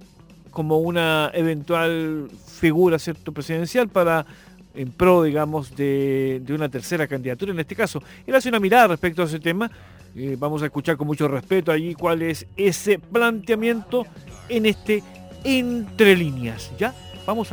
como 0.50 0.78
una 0.78 1.30
eventual 1.34 2.28
figura, 2.58 2.98
¿cierto? 2.98 3.30
Presidencial 3.30 3.88
para 3.88 4.26
en 4.74 4.90
pro, 4.90 5.22
digamos, 5.22 5.76
de, 5.76 6.42
de 6.44 6.52
una 6.52 6.68
tercera 6.68 7.06
candidatura 7.06 7.52
en 7.52 7.60
este 7.60 7.76
caso. 7.76 8.02
Él 8.26 8.34
hace 8.34 8.48
una 8.48 8.58
mirada 8.58 8.88
respecto 8.88 9.22
a 9.22 9.26
ese 9.26 9.38
tema. 9.38 9.70
Eh, 10.16 10.36
vamos 10.36 10.62
a 10.62 10.66
escuchar 10.66 10.96
con 10.96 11.06
mucho 11.06 11.28
respeto 11.28 11.70
allí 11.70 11.94
cuál 11.94 12.22
es 12.22 12.44
ese 12.56 12.98
planteamiento 12.98 14.04
en 14.48 14.66
este 14.66 15.04
entre 15.44 16.16
líneas. 16.16 16.72
¿Ya? 16.76 16.92
Vamos, 17.26 17.48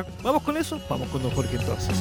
con 0.46 0.58
eso. 0.58 0.80
Vamos 0.88 1.10
con 1.10 1.24
don 1.24 1.32
Jorge 1.32 1.58
entonces. 1.58 2.00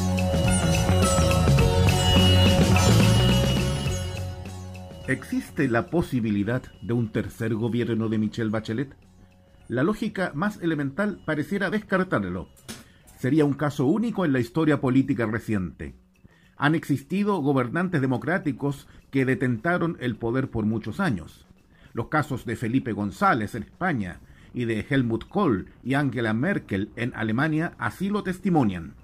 ¿Existe 5.09 5.69
la 5.69 5.87
posibilidad 5.87 6.63
de 6.83 6.93
un 6.93 7.11
tercer 7.11 7.55
gobierno 7.55 8.09
de 8.09 8.19
Michelle 8.19 8.51
Bachelet? 8.51 8.95
La 9.69 9.83
lógica 9.83 10.33
más 10.35 10.61
elemental 10.61 11.23
pareciera 11.25 11.71
descartarlo. 11.71 12.49
Sería 13.19 13.47
un 13.47 13.55
caso 13.55 13.87
único 13.87 14.25
en 14.27 14.33
la 14.33 14.41
historia 14.41 14.81
política 14.81 15.27
reciente. 15.27 15.97
Han 16.57 16.75
existido 16.75 17.39
gobernantes 17.39 18.03
democráticos 18.03 18.87
que 19.11 19.25
detentaron 19.25 19.97
el 19.99 20.17
poder 20.17 20.51
por 20.51 20.67
muchos 20.67 21.01
años. 21.01 21.47
Los 21.95 22.09
casos 22.09 22.45
de 22.45 22.57
Felipe 22.57 22.93
González 22.93 23.55
en 23.55 23.63
España 23.63 24.21
y 24.55 24.65
de 24.65 24.87
Helmut 24.89 25.29
Kohl 25.29 25.69
y 25.83 25.95
Angela 25.95 26.35
Merkel 26.35 26.91
en 26.97 27.13
Alemania 27.15 27.73
así 27.79 28.09
lo 28.09 28.23
testimonian. 28.23 28.95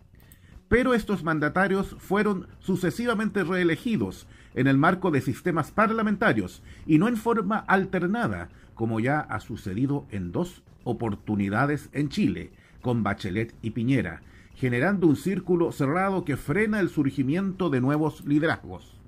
Pero 0.69 0.93
estos 0.93 1.25
mandatarios 1.25 1.97
fueron 1.99 2.47
sucesivamente 2.61 3.43
reelegidos 3.43 4.27
en 4.55 4.67
el 4.67 4.77
marco 4.77 5.11
de 5.11 5.21
sistemas 5.21 5.71
parlamentarios 5.71 6.63
y 6.87 6.99
no 6.99 7.09
en 7.09 7.17
forma 7.17 7.59
alternada, 7.59 8.51
como 8.75 9.01
ya 9.01 9.21
ha 9.21 9.41
sucedido 9.41 10.07
en 10.11 10.31
dos 10.31 10.63
oportunidades 10.85 11.89
en 11.93 12.09
Chile, 12.09 12.53
con 12.81 13.03
Bachelet 13.03 13.55
y 13.63 13.71
Piñera, 13.71 14.23
generando 14.55 15.07
un 15.07 15.17
círculo 15.17 15.73
cerrado 15.73 16.25
que 16.25 16.37
frena 16.37 16.81
el 16.81 16.89
surgimiento 16.89 17.71
de 17.71 17.81
nuevos 17.81 18.25
liderazgos. 18.27 18.99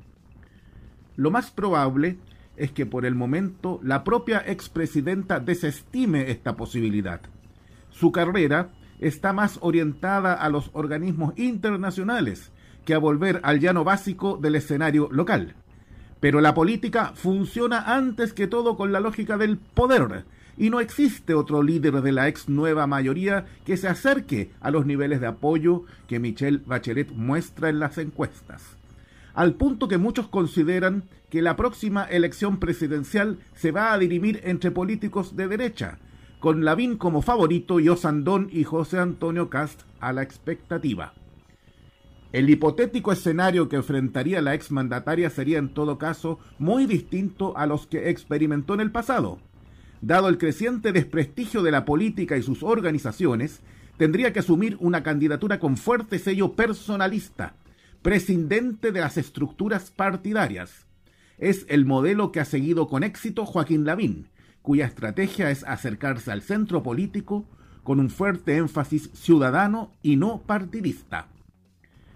Lo 1.17 1.31
más 1.31 1.51
probable 1.51 2.19
es 2.61 2.73
que 2.73 2.85
por 2.85 3.07
el 3.07 3.15
momento 3.15 3.81
la 3.83 4.05
propia 4.05 4.45
expresidenta 4.47 5.41
desestime 5.41 6.31
esta 6.31 6.57
posibilidad. 6.57 7.23
Su 7.91 8.13
carrera 8.13 8.71
está 9.01 9.33
más 9.33 9.59
orientada 9.63 10.35
a 10.35 10.51
los 10.51 10.71
organismos 10.75 11.33
internacionales 11.39 12.53
que 12.85 12.93
a 12.93 12.99
volver 12.99 13.41
al 13.45 13.61
llano 13.61 13.83
básico 13.83 14.37
del 14.37 14.57
escenario 14.57 15.09
local. 15.11 15.55
Pero 16.21 16.43
la 16.43 16.53
política 16.53 17.13
funciona 17.15 17.97
antes 17.97 18.35
que 18.35 18.47
todo 18.47 18.77
con 18.77 18.93
la 18.93 19.01
lógica 19.01 19.39
del 19.39 19.57
poder, 19.57 20.27
y 20.59 20.69
no 20.69 20.81
existe 20.81 21.33
otro 21.33 21.63
líder 21.63 22.03
de 22.03 22.13
la 22.13 22.29
ex 22.29 22.47
nueva 22.51 22.87
mayoría 22.87 23.47
que 23.65 23.79
se 23.79 23.89
acerque 23.89 24.51
a 24.61 24.71
los 24.71 24.85
niveles 24.85 25.23
de 25.23 25.29
apoyo 25.29 25.85
que 26.07 26.21
Michelle 26.21 26.61
Bachelet 26.67 27.11
muestra 27.13 27.71
en 27.71 27.81
las 27.81 27.97
encuestas. 27.97 28.80
Al 29.41 29.55
punto 29.55 29.89
que 29.89 29.97
muchos 29.97 30.29
consideran 30.29 31.05
que 31.31 31.41
la 31.41 31.57
próxima 31.57 32.05
elección 32.05 32.59
presidencial 32.61 33.39
se 33.55 33.73
va 33.73 33.95
a 33.95 33.99
dirimir 33.99 34.43
entre 34.45 34.71
políticos 34.71 35.35
de 35.35 35.49
derecha, 35.49 35.97
con 36.41 36.63
Lavín 36.63 36.99
como 36.99 37.23
favorito 37.23 37.81
y 37.81 37.89
Osandón 37.89 38.51
y 38.53 38.65
José 38.65 38.99
Antonio 38.99 39.49
Cast 39.49 39.81
a 39.99 40.13
la 40.13 40.23
expectativa. 40.23 41.15
El 42.33 42.51
hipotético 42.51 43.13
escenario 43.13 43.71
que 43.71 43.77
enfrentaría 43.77 44.43
la 44.43 44.53
exmandataria 44.53 45.31
sería 45.31 45.57
en 45.57 45.73
todo 45.73 45.97
caso 45.97 46.39
muy 46.59 46.85
distinto 46.85 47.57
a 47.57 47.65
los 47.65 47.87
que 47.87 48.11
experimentó 48.11 48.75
en 48.75 48.81
el 48.81 48.91
pasado. 48.91 49.39
Dado 50.03 50.29
el 50.29 50.37
creciente 50.37 50.93
desprestigio 50.93 51.63
de 51.63 51.71
la 51.71 51.87
política 51.87 52.37
y 52.37 52.43
sus 52.43 52.63
organizaciones, 52.63 53.63
tendría 53.97 54.35
que 54.35 54.41
asumir 54.41 54.77
una 54.81 55.03
candidatura 55.03 55.59
con 55.59 55.79
fuerte 55.79 56.19
sello 56.19 56.53
personalista, 56.53 57.55
prescindente 58.03 58.93
de 58.93 59.01
las 59.01 59.17
estructuras 59.17 59.91
partidarias. 59.91 60.87
Es 61.39 61.67
el 61.69 61.85
modelo 61.85 62.33
que 62.33 62.41
ha 62.41 62.45
seguido 62.45 62.89
con 62.89 63.03
éxito 63.03 63.47
Joaquín 63.47 63.85
Lavín, 63.85 64.29
cuya 64.63 64.87
estrategia 64.87 65.51
es 65.51 65.65
acercarse 65.65 66.33
al 66.33 66.43
centro 66.43 66.83
político 66.83 67.47
con 67.83 67.99
un 67.99 68.11
fuerte 68.11 68.57
énfasis 68.57 69.11
ciudadano 69.15 69.93
y 70.03 70.17
no 70.17 70.43
partidista. 70.43 71.29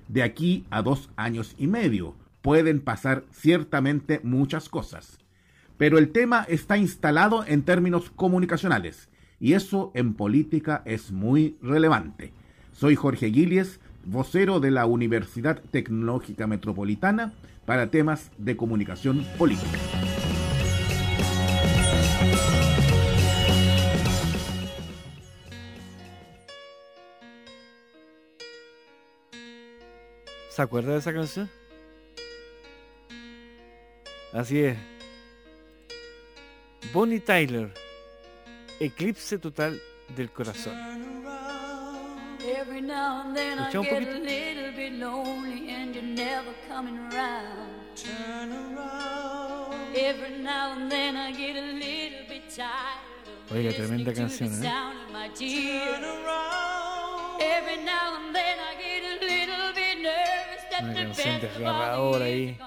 De 0.09 0.23
aquí 0.23 0.67
a 0.71 0.83
dos 0.83 1.11
años 1.17 1.55
y 1.59 1.67
medio 1.67 2.15
pueden 2.43 2.81
pasar 2.81 3.25
ciertamente 3.31 4.21
muchas 4.23 4.69
cosas, 4.69 5.19
pero 5.79 5.97
el 5.99 6.11
tema 6.11 6.45
está 6.49 6.77
instalado 6.77 7.45
en 7.47 7.63
términos 7.63 8.11
comunicacionales 8.11 9.09
y 9.41 9.55
eso 9.55 9.91
en 9.95 10.15
política 10.15 10.83
es 10.85 11.11
muy 11.11 11.57
relevante. 11.63 12.33
Soy 12.73 12.95
Jorge 12.97 13.27
Guilies, 13.27 13.81
vocero 14.07 14.61
de 14.61 14.71
la 14.71 14.87
Universidad 14.87 15.61
Tecnológica 15.71 16.47
Metropolitana 16.47 17.33
para 17.67 17.91
temas 17.91 18.31
de 18.39 18.57
comunicación 18.57 19.25
política. 19.39 19.79
¿Se 30.51 30.63
acuerda 30.63 30.93
de 30.93 30.99
esa 30.99 31.13
canción? 31.13 31.51
Así 34.33 34.61
es. 34.61 34.79
Bonnie 36.93 37.19
Tyler, 37.19 37.73
Eclipse 38.79 39.39
Total 39.39 39.81
del 40.15 40.31
Corazón. 40.31 40.75
Every 42.47 42.81
now 42.83 43.23
and 43.25 43.35
then 43.37 43.59
I 43.59 43.69
Escucha 43.69 43.79
un 43.79 43.85
get 43.85 43.93
a 43.93 43.97
poquito. 44.07 44.25
little 44.25 44.73
bit 44.73 44.93
lonely 44.95 45.71
and 45.71 45.95
you're 45.95 46.03
never 46.03 46.53
coming 46.69 46.99
around. 46.99 47.71
Turn 47.97 48.53
around. 48.53 49.97
Every 49.97 50.39
now 50.43 50.73
and 50.77 50.91
then 50.91 51.17
I 51.17 51.33
get 51.33 51.57
a 51.57 51.73
little 51.73 52.27
bit 52.29 52.43
tired 52.55 53.01
Oiga, 53.51 53.69
listening 53.71 53.75
tremenda 54.05 54.13
to 54.13 54.21
canción, 54.21 54.51
the 54.51 54.67
¿eh? 54.67 54.71
sound 54.71 54.99
of 55.07 55.13
my 55.13 55.29
tears. 55.29 56.05
Every 57.41 57.83
now 57.85 58.17
and 58.19 58.35
then 58.35 58.59
I 58.59 58.75
get 58.77 59.03
a 59.05 59.15
little 59.25 59.73
bit 59.75 60.03
nervous 60.03 60.63
that 60.71 60.83
Una 60.83 60.93
the 60.93 61.01
canción 61.01 61.41
best 61.41 61.45
of 61.45 61.51
all 61.51 61.59
desgarradora 61.59 62.25
ahí. 62.27 62.59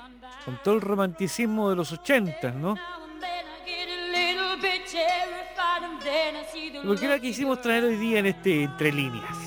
Con 0.46 0.60
todo 0.64 0.76
el 0.76 0.82
romanticismo 0.82 1.70
de 1.70 1.76
los 1.76 1.92
80, 1.92 2.52
¿no? 2.52 2.76
get 3.66 3.90
a 3.90 4.12
little 4.12 4.56
bit 4.62 4.86
terrified 4.88 5.84
and 5.84 6.02
then 6.02 6.36
I 6.36 6.46
see 6.52 6.70
the 6.72 6.80
¿Y 6.80 6.88
por 6.88 7.00
qué 7.00 7.08
la 7.08 7.20
quisimos 7.20 7.62
traer 7.62 7.84
hoy 7.84 7.96
día 7.98 8.20
en 8.20 8.28
este 8.28 8.64
Entre 8.64 8.92
Líneas? 8.94 9.47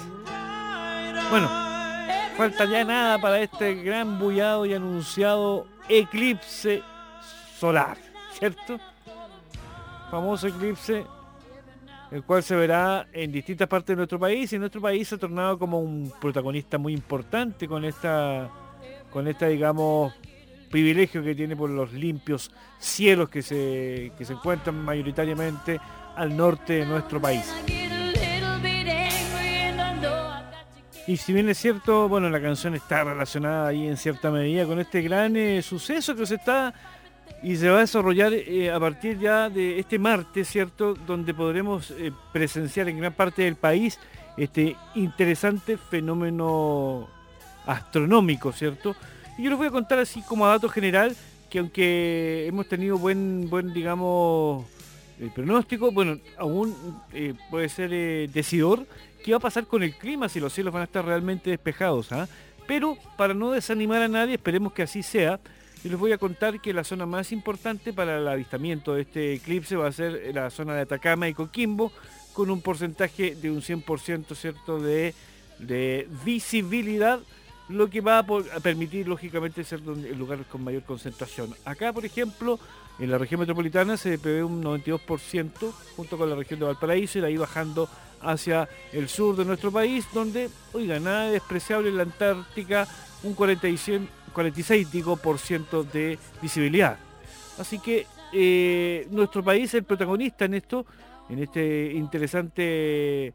Bueno, 1.30 1.48
falta 2.36 2.64
ya 2.64 2.82
nada 2.82 3.20
para 3.20 3.40
este 3.40 3.76
gran 3.76 4.18
bullado 4.18 4.66
y 4.66 4.74
anunciado 4.74 5.68
eclipse 5.88 6.82
solar, 7.56 7.96
¿cierto? 8.32 8.80
Famoso 10.10 10.48
eclipse, 10.48 11.06
el 12.10 12.24
cual 12.24 12.42
se 12.42 12.56
verá 12.56 13.06
en 13.12 13.30
distintas 13.30 13.68
partes 13.68 13.94
de 13.94 13.96
nuestro 13.98 14.18
país 14.18 14.52
y 14.52 14.58
nuestro 14.58 14.80
país 14.80 15.06
se 15.06 15.14
ha 15.14 15.18
tornado 15.18 15.56
como 15.56 15.78
un 15.78 16.12
protagonista 16.20 16.78
muy 16.78 16.94
importante 16.94 17.68
con 17.68 17.84
esta, 17.84 18.50
con 19.12 19.28
esta 19.28 19.46
digamos, 19.46 20.12
privilegio 20.68 21.22
que 21.22 21.36
tiene 21.36 21.54
por 21.54 21.70
los 21.70 21.92
limpios 21.92 22.50
cielos 22.80 23.28
que 23.28 23.42
se, 23.42 24.10
que 24.18 24.24
se 24.24 24.32
encuentran 24.32 24.84
mayoritariamente 24.84 25.78
al 26.16 26.36
norte 26.36 26.72
de 26.72 26.86
nuestro 26.86 27.20
país. 27.20 27.46
Y 31.10 31.16
si 31.16 31.32
bien 31.32 31.48
es 31.48 31.58
cierto, 31.58 32.08
bueno, 32.08 32.30
la 32.30 32.40
canción 32.40 32.76
está 32.76 33.02
relacionada 33.02 33.66
ahí 33.66 33.88
en 33.88 33.96
cierta 33.96 34.30
medida 34.30 34.64
con 34.64 34.78
este 34.78 35.02
gran 35.02 35.34
eh, 35.34 35.60
suceso 35.60 36.14
que 36.14 36.24
se 36.24 36.36
está 36.36 36.72
y 37.42 37.56
se 37.56 37.68
va 37.68 37.78
a 37.78 37.80
desarrollar 37.80 38.32
eh, 38.32 38.70
a 38.70 38.78
partir 38.78 39.18
ya 39.18 39.50
de 39.50 39.80
este 39.80 39.98
martes, 39.98 40.46
¿cierto? 40.46 40.94
Donde 40.94 41.34
podremos 41.34 41.90
eh, 41.90 42.12
presenciar 42.32 42.88
en 42.88 42.98
gran 42.98 43.12
parte 43.12 43.42
del 43.42 43.56
país 43.56 43.98
este 44.36 44.76
interesante 44.94 45.76
fenómeno 45.78 47.08
astronómico, 47.66 48.52
¿cierto? 48.52 48.94
Y 49.36 49.42
yo 49.42 49.50
les 49.50 49.58
voy 49.58 49.66
a 49.66 49.72
contar 49.72 49.98
así 49.98 50.22
como 50.22 50.46
a 50.46 50.50
dato 50.50 50.68
general 50.68 51.16
que 51.50 51.58
aunque 51.58 52.46
hemos 52.46 52.68
tenido 52.68 52.98
buen, 52.98 53.50
buen 53.50 53.72
digamos, 53.72 54.64
eh, 55.18 55.28
pronóstico, 55.34 55.90
bueno, 55.90 56.18
aún 56.38 56.72
puede 57.50 57.68
ser 57.68 57.90
decidor 58.30 58.86
qué 59.22 59.32
va 59.32 59.38
a 59.38 59.40
pasar 59.40 59.66
con 59.66 59.82
el 59.82 59.94
clima 59.94 60.28
si 60.28 60.40
los 60.40 60.52
cielos 60.52 60.72
van 60.72 60.82
a 60.82 60.84
estar 60.84 61.04
realmente 61.04 61.50
despejados, 61.50 62.12
¿ah? 62.12 62.28
Pero 62.66 62.96
para 63.16 63.34
no 63.34 63.50
desanimar 63.50 64.02
a 64.02 64.08
nadie, 64.08 64.34
esperemos 64.34 64.72
que 64.72 64.82
así 64.82 65.02
sea. 65.02 65.40
Y 65.82 65.88
les 65.88 65.98
voy 65.98 66.12
a 66.12 66.18
contar 66.18 66.60
que 66.60 66.74
la 66.74 66.84
zona 66.84 67.06
más 67.06 67.32
importante 67.32 67.92
para 67.92 68.18
el 68.18 68.28
avistamiento 68.28 68.94
de 68.94 69.02
este 69.02 69.32
eclipse 69.34 69.76
va 69.76 69.88
a 69.88 69.92
ser 69.92 70.30
la 70.34 70.50
zona 70.50 70.74
de 70.74 70.82
Atacama 70.82 71.26
y 71.28 71.34
Coquimbo, 71.34 71.90
con 72.34 72.50
un 72.50 72.60
porcentaje 72.60 73.34
de 73.34 73.50
un 73.50 73.60
100% 73.62 74.34
¿cierto? 74.34 74.78
De, 74.78 75.14
de 75.58 76.06
visibilidad, 76.24 77.20
lo 77.68 77.88
que 77.88 78.00
va 78.00 78.18
a, 78.18 78.26
permitir 78.62 79.08
lógicamente 79.08 79.64
ser 79.64 79.82
donde- 79.82 80.10
el 80.10 80.18
lugar 80.18 80.44
con 80.44 80.62
mayor 80.62 80.82
concentración. 80.84 81.54
Acá, 81.64 81.92
por 81.92 82.04
ejemplo, 82.04 82.60
en 83.00 83.10
la 83.10 83.18
región 83.18 83.40
metropolitana 83.40 83.96
se 83.96 84.18
prevé 84.18 84.44
un 84.44 84.62
92% 84.62 85.50
junto 85.96 86.18
con 86.18 86.28
la 86.28 86.36
región 86.36 86.60
de 86.60 86.66
Valparaíso 86.66 87.18
y 87.18 87.22
de 87.22 87.28
ahí 87.28 87.36
bajando 87.36 87.88
hacia 88.20 88.68
el 88.92 89.08
sur 89.08 89.36
de 89.36 89.44
nuestro 89.46 89.72
país, 89.72 90.06
donde, 90.12 90.50
oiga, 90.74 91.00
nada 91.00 91.24
de 91.24 91.32
despreciable 91.32 91.88
en 91.88 91.96
la 91.96 92.02
Antártica, 92.02 92.86
un 93.22 93.32
46, 93.34 94.02
46 94.34 94.92
digo, 94.92 95.16
por 95.16 95.38
de 95.84 96.18
visibilidad. 96.42 96.98
Así 97.58 97.78
que 97.78 98.06
eh, 98.32 99.08
nuestro 99.10 99.42
país 99.42 99.64
es 99.64 99.74
el 99.74 99.84
protagonista 99.84 100.44
en 100.44 100.54
esto, 100.54 100.84
en 101.30 101.38
este 101.38 101.92
interesante, 101.92 103.32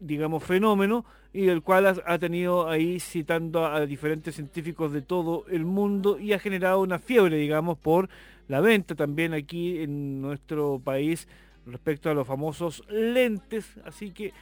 digamos, 0.00 0.44
fenómeno, 0.44 1.04
y 1.32 1.48
el 1.48 1.62
cual 1.62 1.86
ha, 1.86 2.18
tenido 2.18 2.68
ahí 2.68 3.00
citando 3.00 3.66
a, 3.66 3.84
diferentes 3.86 4.34
científicos 4.34 4.92
de 4.92 5.02
todo 5.02 5.44
el 5.48 5.64
mundo 5.64 6.18
y 6.18 6.32
ha 6.32 6.38
generado 6.38 6.80
una 6.80 6.98
fiebre, 6.98 7.36
digamos, 7.36 7.78
por 7.78 8.08
la 8.48 8.60
venta 8.60 8.94
también 8.94 9.34
aquí 9.34 9.82
en 9.82 10.22
nuestro 10.22 10.80
país 10.82 11.28
respecto 11.66 12.10
a 12.10 12.14
los 12.14 12.26
famosos 12.26 12.82
lentes. 12.88 13.76
Así 13.84 14.10
que 14.10 14.32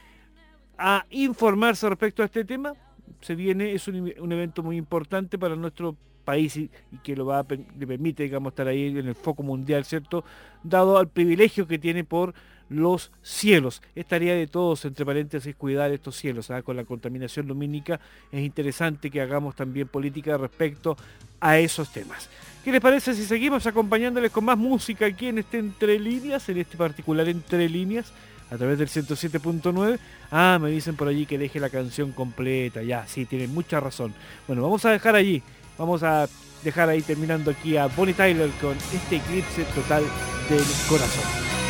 a 0.77 1.05
informarse 1.09 1.89
respecto 1.89 2.23
a 2.23 2.25
este 2.25 2.45
tema, 2.45 2.73
se 3.21 3.35
viene, 3.35 3.73
es 3.73 3.87
un, 3.87 4.13
un 4.19 4.31
evento 4.31 4.63
muy 4.63 4.77
importante 4.77 5.37
para 5.37 5.55
nuestro 5.55 5.95
país 6.23 6.55
y, 6.57 6.69
y 6.91 6.97
que 7.03 7.15
lo 7.15 7.25
va 7.25 7.39
a, 7.39 7.45
le 7.49 7.87
permite, 7.87 8.23
digamos, 8.23 8.51
estar 8.51 8.67
ahí 8.67 8.87
en 8.87 9.07
el 9.07 9.15
foco 9.15 9.43
mundial, 9.43 9.85
¿cierto? 9.85 10.23
Dado 10.63 10.97
al 10.97 11.09
privilegio 11.09 11.67
que 11.67 11.79
tiene 11.79 12.03
por 12.03 12.33
los 12.69 13.11
cielos. 13.21 13.81
Es 13.95 14.05
tarea 14.05 14.35
de 14.35 14.47
todos, 14.47 14.85
entre 14.85 15.05
paréntesis, 15.05 15.55
cuidar 15.55 15.91
estos 15.91 16.15
cielos. 16.15 16.51
¿ah? 16.51 16.61
Con 16.61 16.75
la 16.75 16.85
contaminación 16.85 17.47
lumínica 17.47 17.99
es 18.31 18.41
interesante 18.41 19.09
que 19.09 19.21
hagamos 19.21 19.55
también 19.55 19.87
política 19.87 20.37
respecto 20.37 20.97
a 21.39 21.57
esos 21.59 21.91
temas. 21.91 22.29
¿Qué 22.63 22.71
les 22.71 22.81
parece 22.81 23.13
si 23.13 23.23
seguimos 23.23 23.65
acompañándoles 23.65 24.31
con 24.31 24.43
más 24.43 24.57
música 24.57 25.05
aquí 25.05 25.27
en 25.27 25.37
este 25.37 25.59
Entre 25.59 25.97
Líneas, 25.99 26.49
en 26.49 26.57
este 26.57 26.75
particular 26.75 27.27
Entre 27.29 27.69
Líneas, 27.69 28.11
a 28.51 28.57
través 28.57 28.77
del 28.77 28.89
107.9? 28.89 29.97
Ah, 30.31 30.59
me 30.61 30.69
dicen 30.69 30.95
por 30.95 31.07
allí 31.07 31.25
que 31.25 31.37
deje 31.37 31.61
la 31.61 31.69
canción 31.69 32.11
completa. 32.11 32.83
Ya, 32.83 33.07
sí, 33.07 33.25
tienen 33.25 33.53
mucha 33.53 33.79
razón. 33.79 34.13
Bueno, 34.47 34.63
vamos 34.63 34.83
a 34.83 34.91
dejar 34.91 35.15
allí, 35.15 35.41
vamos 35.77 36.03
a 36.03 36.27
dejar 36.63 36.89
ahí 36.89 37.01
terminando 37.01 37.51
aquí 37.51 37.77
a 37.77 37.87
Bonnie 37.87 38.13
Tyler 38.13 38.49
con 38.59 38.75
este 38.93 39.15
eclipse 39.15 39.63
total 39.73 40.03
del 40.49 40.63
corazón. 40.89 41.66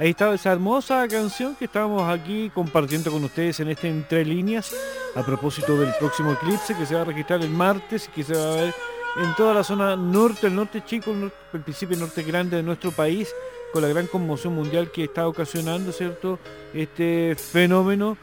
Ahí 0.00 0.10
estaba 0.10 0.34
esa 0.34 0.52
hermosa 0.52 1.06
canción 1.08 1.54
que 1.54 1.66
estábamos 1.66 2.08
aquí 2.08 2.50
compartiendo 2.54 3.10
con 3.10 3.22
ustedes 3.22 3.60
en 3.60 3.68
este 3.68 3.90
Entre 3.90 4.24
Líneas 4.24 4.74
a 5.14 5.22
propósito 5.22 5.76
del 5.76 5.92
próximo 5.98 6.32
eclipse 6.32 6.74
que 6.74 6.86
se 6.86 6.94
va 6.94 7.02
a 7.02 7.04
registrar 7.04 7.42
el 7.42 7.50
martes 7.50 8.08
y 8.08 8.10
que 8.12 8.24
se 8.24 8.32
va 8.32 8.50
a 8.50 8.56
ver 8.56 8.74
en 9.22 9.34
toda 9.34 9.52
la 9.52 9.62
zona 9.62 9.96
norte, 9.96 10.46
el 10.46 10.54
norte 10.54 10.82
chico, 10.86 11.10
el, 11.10 11.60
principio 11.60 11.98
norte 11.98 12.22
grande 12.22 12.56
de 12.56 12.62
nuestro 12.62 12.92
país, 12.92 13.30
con 13.74 13.82
la 13.82 13.88
gran 13.88 14.06
conmoción 14.06 14.54
mundial 14.54 14.90
que 14.90 15.04
está 15.04 15.28
ocasionando, 15.28 15.92
¿cierto? 15.92 16.38
Este 16.72 17.34
fenómeno 17.34 18.16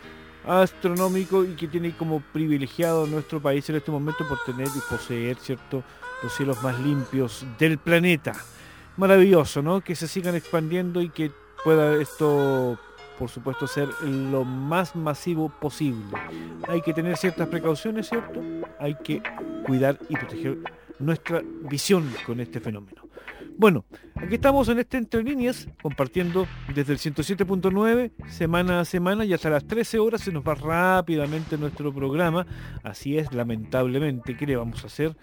astronómico 0.47 1.43
y 1.43 1.55
que 1.55 1.67
tiene 1.67 1.95
como 1.95 2.21
privilegiado 2.33 3.05
nuestro 3.05 3.39
país 3.39 3.69
en 3.69 3.75
este 3.75 3.91
momento 3.91 4.27
por 4.27 4.39
tener 4.47 4.67
y 4.67 4.79
poseer, 4.89 5.37
¿cierto? 5.37 5.83
Los 6.23 6.33
cielos 6.33 6.59
más 6.63 6.79
limpios 6.79 7.45
del 7.59 7.77
planeta. 7.77 8.33
Maravilloso, 8.95 9.61
¿no? 9.61 9.81
Que 9.81 9.95
se 9.95 10.07
sigan 10.07 10.35
expandiendo 10.35 11.03
y 11.03 11.09
que 11.09 11.31
pueda 11.63 12.01
esto, 12.01 12.77
por 13.17 13.29
supuesto, 13.29 13.67
ser 13.67 13.89
lo 14.03 14.43
más 14.43 14.95
masivo 14.95 15.49
posible. 15.49 16.17
Hay 16.67 16.81
que 16.81 16.93
tener 16.93 17.17
ciertas 17.17 17.47
precauciones, 17.47 18.09
¿cierto? 18.09 18.41
Hay 18.79 18.95
que 18.95 19.21
cuidar 19.65 19.97
y 20.09 20.15
proteger 20.15 20.57
nuestra 20.99 21.41
visión 21.69 22.11
con 22.25 22.39
este 22.39 22.59
fenómeno. 22.59 23.07
Bueno, 23.59 23.85
aquí 24.15 24.35
estamos 24.35 24.69
en 24.69 24.77
este 24.77 24.97
Entre 24.97 25.23
Líneas, 25.23 25.67
compartiendo 25.81 26.47
desde 26.75 26.93
el 26.93 26.99
107.9 26.99 28.11
semana 28.29 28.81
a 28.81 28.85
semana 28.85 29.25
y 29.25 29.33
hasta 29.33 29.49
las 29.49 29.65
13 29.65 29.97
horas 29.97 30.21
se 30.21 30.31
nos 30.31 30.43
va 30.47 30.53
rápidamente 30.53 31.57
nuestro 31.57 31.91
programa. 31.91 32.45
Así 32.83 33.17
es, 33.17 33.33
lamentablemente, 33.33 34.37
¿qué 34.37 34.45
le 34.45 34.55
vamos 34.55 34.83
a 34.83 34.87
hacer? 34.87 35.15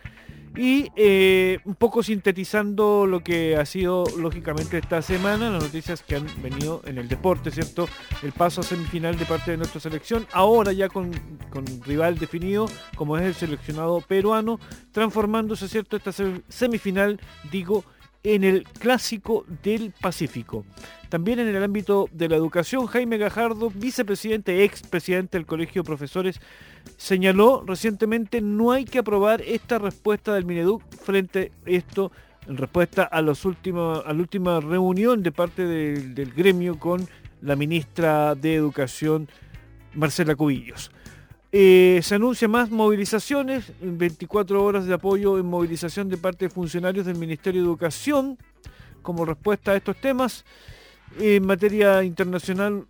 Y 0.56 0.88
eh, 0.94 1.58
un 1.64 1.74
poco 1.74 2.02
sintetizando 2.04 3.06
lo 3.06 3.24
que 3.24 3.56
ha 3.56 3.66
sido 3.66 4.04
lógicamente 4.16 4.78
esta 4.78 5.02
semana, 5.02 5.50
las 5.50 5.64
noticias 5.64 6.02
que 6.02 6.14
han 6.14 6.26
venido 6.42 6.80
en 6.84 6.98
el 6.98 7.08
deporte, 7.08 7.50
¿cierto? 7.50 7.88
El 8.22 8.30
paso 8.30 8.60
a 8.60 8.64
semifinal 8.64 9.18
de 9.18 9.26
parte 9.26 9.50
de 9.50 9.56
nuestra 9.56 9.80
selección, 9.80 10.26
ahora 10.32 10.72
ya 10.72 10.88
con, 10.88 11.10
con 11.50 11.64
rival 11.84 12.18
definido, 12.18 12.66
como 12.94 13.16
es 13.18 13.24
el 13.24 13.34
seleccionado 13.34 14.00
peruano, 14.00 14.60
transformándose, 14.92 15.66
¿cierto? 15.68 15.96
Esta 15.96 16.12
se- 16.12 16.42
semifinal, 16.48 17.20
digo, 17.50 17.84
en 18.24 18.42
el 18.42 18.64
clásico 18.64 19.44
del 19.62 19.92
Pacífico. 20.00 20.64
También 21.10 21.38
en 21.38 21.48
el 21.48 21.62
ámbito 21.62 22.08
de 22.10 22.28
la 22.28 22.36
educación, 22.36 22.86
Jaime 22.86 23.18
Gajardo, 23.18 23.70
vicepresidente, 23.70 24.64
expresidente 24.64 25.36
del 25.38 25.46
Colegio 25.46 25.82
de 25.82 25.86
Profesores, 25.86 26.40
señaló 26.96 27.62
recientemente 27.66 28.40
no 28.40 28.72
hay 28.72 28.84
que 28.86 28.98
aprobar 28.98 29.42
esta 29.42 29.78
respuesta 29.78 30.34
del 30.34 30.46
Mineduc 30.46 30.82
frente 30.96 31.52
a 31.66 31.70
esto 31.70 32.10
en 32.48 32.56
respuesta 32.56 33.04
a, 33.04 33.20
los 33.22 33.44
últimos, 33.44 34.02
a 34.04 34.12
la 34.12 34.18
última 34.20 34.58
reunión 34.60 35.22
de 35.22 35.30
parte 35.32 35.66
del- 35.66 36.14
del 36.14 36.32
gremio 36.32 36.78
con 36.78 37.06
la 37.42 37.56
ministra 37.56 38.34
de 38.34 38.54
Educación, 38.54 39.28
Marcela 39.94 40.34
Cubillos. 40.34 40.90
Eh, 41.56 42.00
se 42.02 42.16
anuncia 42.16 42.48
más 42.48 42.68
movilizaciones, 42.68 43.72
24 43.80 44.64
horas 44.64 44.86
de 44.86 44.94
apoyo 44.94 45.38
en 45.38 45.46
movilización 45.46 46.08
de 46.08 46.16
parte 46.16 46.46
de 46.46 46.48
funcionarios 46.50 47.06
del 47.06 47.16
Ministerio 47.16 47.62
de 47.62 47.68
Educación 47.68 48.36
como 49.02 49.24
respuesta 49.24 49.70
a 49.70 49.76
estos 49.76 49.94
temas. 50.00 50.44
En 51.16 51.46
materia 51.46 52.02
internacional, 52.02 52.88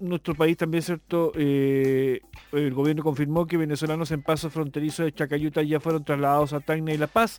nuestro 0.00 0.34
país 0.34 0.56
también, 0.56 0.82
¿cierto? 0.82 1.30
Eh, 1.34 2.22
el 2.52 2.72
gobierno 2.72 3.02
confirmó 3.02 3.46
que 3.46 3.58
venezolanos 3.58 4.10
en 4.10 4.22
paso 4.22 4.48
fronterizo 4.48 5.04
de 5.04 5.12
Chacayuta 5.12 5.62
ya 5.62 5.78
fueron 5.78 6.02
trasladados 6.02 6.54
a 6.54 6.60
Tacna 6.60 6.94
y 6.94 6.96
La 6.96 7.08
Paz. 7.08 7.38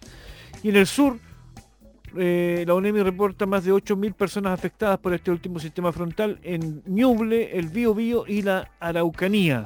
Y 0.61 0.69
en 0.69 0.75
el 0.75 0.86
sur, 0.86 1.17
eh, 2.15 2.65
la 2.67 2.75
UNEMI 2.75 3.01
reporta 3.01 3.47
más 3.47 3.65
de 3.65 3.73
8.000 3.73 4.13
personas 4.13 4.53
afectadas 4.53 4.99
por 4.99 5.15
este 5.15 5.32
último 5.32 5.59
sistema 5.59 5.91
frontal 5.91 6.39
en 6.43 6.84
Ñuble, 6.86 7.57
el 7.57 7.69
Bío 7.69 8.28
y 8.28 8.43
la 8.43 8.69
Araucanía. 8.80 9.63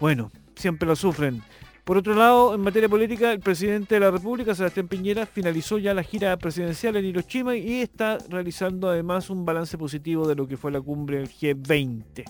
Bueno, 0.00 0.30
siempre 0.56 0.88
lo 0.88 0.96
sufren. 0.96 1.42
Por 1.84 1.98
otro 1.98 2.14
lado, 2.14 2.54
en 2.54 2.62
materia 2.62 2.88
política, 2.88 3.32
el 3.32 3.40
presidente 3.40 3.96
de 3.96 4.00
la 4.00 4.10
República, 4.10 4.54
Sebastián 4.54 4.88
Piñera, 4.88 5.26
finalizó 5.26 5.76
ya 5.76 5.92
la 5.92 6.02
gira 6.02 6.36
presidencial 6.38 6.96
en 6.96 7.04
Hiroshima 7.04 7.54
y 7.56 7.82
está 7.82 8.16
realizando 8.30 8.88
además 8.88 9.28
un 9.28 9.44
balance 9.44 9.76
positivo 9.76 10.26
de 10.26 10.34
lo 10.34 10.48
que 10.48 10.56
fue 10.56 10.72
la 10.72 10.80
cumbre 10.80 11.18
del 11.18 11.28
G20. 11.28 12.24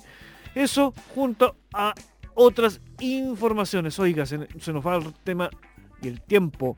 Eso 0.54 0.92
junto 1.14 1.56
a 1.72 1.94
otras 2.34 2.80
informaciones. 2.98 3.98
Oiga, 4.00 4.26
se, 4.26 4.48
se 4.58 4.72
nos 4.72 4.84
va 4.84 4.96
el 4.96 5.12
tema 5.22 5.48
y 6.02 6.08
el 6.08 6.20
tiempo 6.22 6.76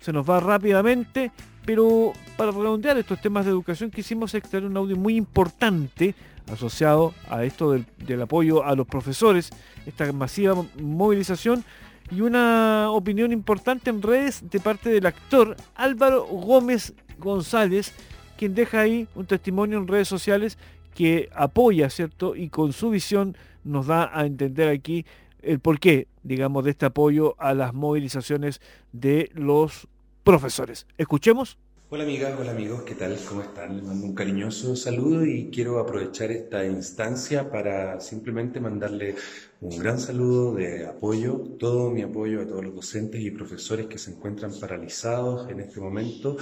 se 0.00 0.12
nos 0.12 0.28
va 0.28 0.38
rápidamente, 0.38 1.32
pero 1.64 2.12
para 2.36 2.50
redondear 2.50 2.98
estos 2.98 3.22
temas 3.22 3.46
de 3.46 3.52
educación 3.52 3.90
quisimos 3.90 4.34
extraer 4.34 4.66
un 4.66 4.76
audio 4.76 4.96
muy 4.96 5.16
importante 5.16 6.14
asociado 6.50 7.14
a 7.28 7.44
esto 7.44 7.72
del, 7.72 8.22
apoyo 8.22 8.64
a 8.64 8.74
los 8.74 8.86
profesores, 8.86 9.50
esta 9.86 10.12
masiva 10.12 10.64
movilización 10.80 11.64
y 12.10 12.20
una 12.20 12.90
opinión 12.90 13.32
importante 13.32 13.90
en 13.90 14.02
redes 14.02 14.42
de 14.50 14.60
parte 14.60 14.90
del 14.90 15.06
actor 15.06 15.56
Álvaro 15.74 16.24
Gómez 16.26 16.94
González, 17.18 17.92
quien 18.36 18.54
deja 18.54 18.80
ahí 18.80 19.08
un 19.14 19.26
testimonio 19.26 19.78
en 19.78 19.88
redes 19.88 20.08
sociales 20.08 20.58
que 20.94 21.28
apoya, 21.34 21.90
¿cierto? 21.90 22.36
Y 22.36 22.48
con 22.48 22.72
su 22.72 22.90
visión 22.90 23.36
nos 23.64 23.86
da 23.86 24.10
a 24.12 24.26
entender 24.26 24.68
aquí 24.68 25.06
el 25.42 25.60
porqué, 25.60 26.08
digamos, 26.22 26.64
de 26.64 26.70
este 26.70 26.86
apoyo 26.86 27.34
a 27.38 27.54
las 27.54 27.74
movilizaciones 27.74 28.60
de 28.92 29.30
los 29.34 29.88
profesores. 30.22 30.86
Escuchemos. 30.98 31.58
Hola 31.94 32.02
amigas, 32.02 32.34
hola 32.40 32.50
amigos, 32.50 32.82
¿qué 32.82 32.96
tal? 32.96 33.16
¿Cómo 33.28 33.42
están? 33.42 33.76
Les 33.76 33.84
mando 33.84 34.04
un 34.04 34.16
cariñoso 34.16 34.74
saludo 34.74 35.24
y 35.24 35.48
quiero 35.48 35.78
aprovechar 35.78 36.32
esta 36.32 36.64
instancia 36.64 37.48
para 37.48 38.00
simplemente 38.00 38.58
mandarle 38.58 39.14
un 39.60 39.78
gran 39.78 40.00
saludo 40.00 40.56
de 40.56 40.86
apoyo, 40.86 41.38
todo 41.56 41.92
mi 41.92 42.02
apoyo 42.02 42.42
a 42.42 42.46
todos 42.48 42.64
los 42.64 42.74
docentes 42.74 43.20
y 43.20 43.30
profesores 43.30 43.86
que 43.86 43.98
se 43.98 44.10
encuentran 44.10 44.50
paralizados 44.58 45.48
en 45.48 45.60
este 45.60 45.78
momento 45.78 46.36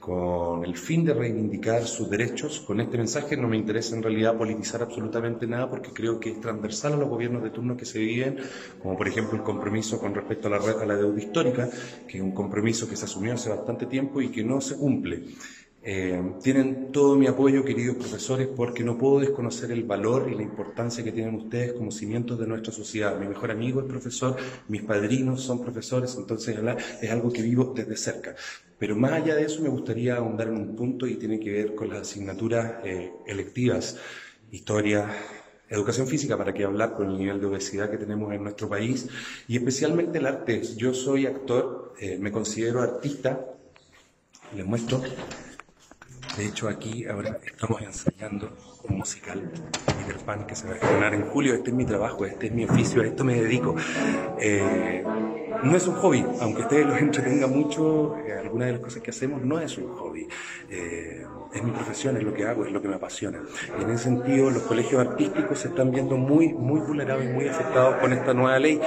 con 0.00 0.64
el 0.64 0.76
fin 0.76 1.04
de 1.04 1.14
reivindicar 1.14 1.86
sus 1.86 2.08
derechos. 2.08 2.60
Con 2.60 2.80
este 2.80 2.96
mensaje 2.96 3.36
no 3.36 3.48
me 3.48 3.56
interesa 3.56 3.96
en 3.96 4.02
realidad 4.02 4.36
politizar 4.36 4.82
absolutamente 4.82 5.46
nada 5.46 5.68
porque 5.68 5.92
creo 5.92 6.20
que 6.20 6.30
es 6.30 6.40
transversal 6.40 6.94
a 6.94 6.96
los 6.96 7.08
gobiernos 7.08 7.42
de 7.42 7.50
turno 7.50 7.76
que 7.76 7.84
se 7.84 7.98
viven, 7.98 8.38
como 8.78 8.96
por 8.96 9.08
ejemplo 9.08 9.36
el 9.36 9.44
compromiso 9.44 9.98
con 9.98 10.14
respecto 10.14 10.48
a 10.48 10.52
la, 10.52 10.56
a 10.58 10.86
la 10.86 10.96
deuda 10.96 11.18
histórica, 11.18 11.68
que 12.06 12.18
es 12.18 12.22
un 12.22 12.32
compromiso 12.32 12.88
que 12.88 12.96
se 12.96 13.04
asumió 13.04 13.34
hace 13.34 13.50
bastante 13.50 13.86
tiempo 13.86 14.20
y 14.20 14.30
que 14.30 14.44
no 14.44 14.60
se 14.60 14.76
cumple. 14.76 15.24
Eh, 15.80 16.20
tienen 16.42 16.90
todo 16.90 17.14
mi 17.14 17.28
apoyo, 17.28 17.64
queridos 17.64 17.96
profesores, 17.96 18.48
porque 18.48 18.82
no 18.82 18.98
puedo 18.98 19.20
desconocer 19.20 19.70
el 19.70 19.84
valor 19.84 20.28
y 20.30 20.34
la 20.34 20.42
importancia 20.42 21.04
que 21.04 21.12
tienen 21.12 21.36
ustedes 21.36 21.72
como 21.72 21.92
cimientos 21.92 22.38
de 22.38 22.46
nuestra 22.46 22.72
sociedad. 22.72 23.18
Mi 23.18 23.28
mejor 23.28 23.50
amigo 23.50 23.80
es 23.80 23.86
profesor, 23.86 24.36
mis 24.66 24.82
padrinos 24.82 25.42
son 25.42 25.62
profesores, 25.62 26.16
entonces 26.16 26.58
es 27.00 27.10
algo 27.10 27.32
que 27.32 27.42
vivo 27.42 27.72
desde 27.74 27.96
cerca. 27.96 28.34
Pero 28.78 28.96
más 28.96 29.12
allá 29.12 29.34
de 29.36 29.44
eso 29.44 29.62
me 29.62 29.68
gustaría 29.68 30.16
ahondar 30.16 30.48
en 30.48 30.54
un 30.54 30.76
punto 30.76 31.06
y 31.06 31.14
tiene 31.14 31.38
que 31.38 31.52
ver 31.52 31.74
con 31.74 31.88
las 31.88 32.02
asignaturas 32.02 32.84
eh, 32.84 33.12
electivas, 33.26 33.96
historia, 34.50 35.08
educación 35.68 36.06
física, 36.06 36.36
para 36.36 36.52
qué 36.52 36.64
hablar 36.64 36.94
con 36.94 37.10
el 37.10 37.18
nivel 37.18 37.40
de 37.40 37.46
obesidad 37.46 37.90
que 37.90 37.98
tenemos 37.98 38.32
en 38.32 38.42
nuestro 38.42 38.68
país, 38.68 39.08
y 39.46 39.56
especialmente 39.56 40.18
el 40.18 40.26
arte. 40.26 40.62
Yo 40.76 40.92
soy 40.92 41.26
actor, 41.26 41.94
eh, 42.00 42.18
me 42.20 42.32
considero 42.32 42.82
artista, 42.82 43.46
les 44.56 44.64
muestro. 44.64 45.02
De 46.38 46.46
hecho, 46.46 46.68
aquí 46.68 47.04
ahora 47.04 47.36
estamos 47.44 47.82
ensayando 47.82 48.50
un 48.84 48.98
musical, 48.98 49.50
Peter 49.86 50.24
Pan, 50.24 50.46
que 50.46 50.54
se 50.54 50.68
va 50.68 50.74
a 50.74 50.76
estrenar 50.76 51.12
en 51.12 51.22
julio. 51.22 51.52
Este 51.52 51.70
es 51.70 51.76
mi 51.76 51.84
trabajo, 51.84 52.24
este 52.26 52.46
es 52.46 52.52
mi 52.52 52.64
oficio, 52.64 53.02
a 53.02 53.06
esto 53.06 53.24
me 53.24 53.42
dedico. 53.42 53.74
Eh, 54.38 55.02
no 55.64 55.76
es 55.76 55.88
un 55.88 55.96
hobby, 55.96 56.24
aunque 56.40 56.62
ustedes 56.62 56.86
los 56.86 56.96
entretenga 57.00 57.48
mucho, 57.48 58.16
eh, 58.18 58.34
algunas 58.38 58.68
de 58.68 58.72
las 58.74 58.80
cosas 58.80 59.02
que 59.02 59.10
hacemos 59.10 59.42
no 59.42 59.58
es 59.58 59.76
un 59.78 59.88
hobby. 59.96 60.28
Eh, 60.70 61.26
es 61.52 61.62
mi 61.64 61.72
profesión, 61.72 62.16
es 62.16 62.22
lo 62.22 62.32
que 62.32 62.44
hago, 62.44 62.64
es 62.64 62.70
lo 62.70 62.80
que 62.80 62.86
me 62.86 62.94
apasiona. 62.94 63.40
Y 63.76 63.82
en 63.82 63.90
ese 63.90 64.04
sentido, 64.04 64.48
los 64.48 64.62
colegios 64.62 65.04
artísticos 65.04 65.58
se 65.58 65.68
están 65.68 65.90
viendo 65.90 66.16
muy, 66.16 66.52
muy 66.52 66.78
vulnerados 66.78 67.24
y 67.24 67.28
muy 67.30 67.48
afectados 67.48 67.96
con 67.96 68.12
esta 68.12 68.32
nueva 68.32 68.60
ley. 68.60 68.80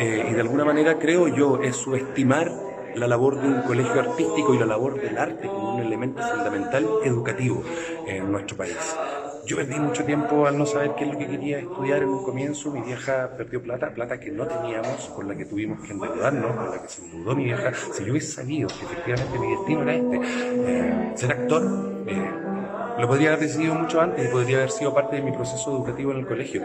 Eh, 0.00 0.26
y 0.28 0.34
de 0.34 0.40
alguna 0.40 0.64
manera, 0.64 0.98
creo 0.98 1.28
yo, 1.28 1.62
es 1.62 1.76
subestimar 1.76 2.65
la 2.96 3.06
labor 3.06 3.40
de 3.40 3.48
un 3.48 3.62
colegio 3.62 4.00
artístico 4.00 4.54
y 4.54 4.58
la 4.58 4.66
labor 4.66 5.00
del 5.00 5.18
arte 5.18 5.52
como 5.52 5.70
un 5.70 5.80
elemento 5.80 6.22
fundamental 6.22 6.96
educativo 7.04 7.62
en 8.06 8.30
nuestro 8.32 8.56
país. 8.56 9.00
Yo 9.44 9.56
perdí 9.56 9.78
mucho 9.78 10.04
tiempo 10.04 10.46
al 10.46 10.58
no 10.58 10.66
saber 10.66 10.94
qué 10.96 11.04
es 11.04 11.10
lo 11.10 11.18
que 11.18 11.28
quería 11.28 11.58
estudiar 11.60 12.02
en 12.02 12.08
un 12.10 12.22
comienzo. 12.22 12.70
Mi 12.72 12.82
vieja 12.82 13.36
perdió 13.36 13.62
plata, 13.62 13.94
plata 13.94 14.18
que 14.18 14.32
no 14.32 14.46
teníamos, 14.48 15.08
con 15.10 15.28
la 15.28 15.36
que 15.36 15.44
tuvimos 15.44 15.80
que 15.80 15.92
endeudarnos, 15.92 16.56
con 16.56 16.70
la 16.70 16.82
que 16.82 16.88
se 16.88 17.02
endeudó 17.02 17.36
mi 17.36 17.44
vieja. 17.44 17.72
Si 17.92 18.04
yo 18.04 18.12
hubiese 18.12 18.32
sabido 18.32 18.74
que 18.76 18.84
efectivamente 18.86 19.38
mi 19.38 19.48
destino 19.48 19.82
era 19.82 19.94
este, 19.94 20.20
eh, 20.64 21.12
ser 21.14 21.30
actor, 21.32 22.02
eh, 22.06 22.40
lo 22.96 23.06
podría 23.08 23.28
haber 23.30 23.40
decidido 23.40 23.74
mucho 23.74 24.00
antes 24.00 24.24
y 24.24 24.28
podría 24.28 24.56
haber 24.58 24.70
sido 24.70 24.92
parte 24.94 25.16
de 25.16 25.22
mi 25.22 25.32
proceso 25.32 25.70
educativo 25.70 26.10
en 26.12 26.18
el 26.18 26.26
colegio. 26.26 26.62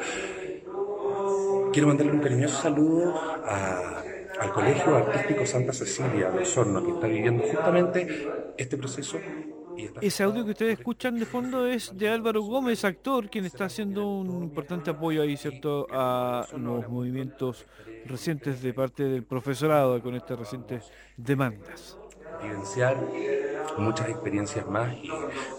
Quiero 1.71 1.87
mandarle 1.87 2.13
un 2.13 2.19
cariñoso 2.21 2.57
saludo 2.61 3.13
a- 3.45 4.03
al 4.41 4.51
Colegio 4.51 4.95
Artístico 4.95 5.45
Santa 5.45 5.71
Cecilia 5.71 6.31
de 6.31 6.39
Osorno, 6.39 6.83
que 6.83 6.91
está 6.91 7.05
viviendo 7.05 7.43
justamente 7.43 8.27
este 8.57 8.75
proceso 8.75 9.19
Ese 10.01 10.23
audio 10.23 10.43
que 10.43 10.51
ustedes 10.51 10.79
escuchan 10.79 11.19
de 11.19 11.27
fondo 11.27 11.67
es 11.67 11.95
de 11.95 12.09
Álvaro 12.09 12.41
Gómez, 12.41 12.83
actor, 12.83 13.29
quien 13.29 13.45
está 13.45 13.65
haciendo 13.65 14.07
un 14.07 14.43
importante 14.43 14.89
apoyo 14.89 15.21
ahí, 15.21 15.37
¿cierto?, 15.37 15.85
a 15.91 16.47
los 16.57 16.89
movimientos 16.89 17.67
recientes 18.05 18.63
de 18.63 18.73
parte 18.73 19.03
del 19.03 19.23
profesorado 19.23 20.01
con 20.01 20.15
estas 20.15 20.39
recientes 20.39 20.91
demandas. 21.17 22.00
Vivenciar 22.43 22.97
muchas 23.77 24.09
experiencias 24.09 24.67
más 24.67 24.93
y 25.01 25.09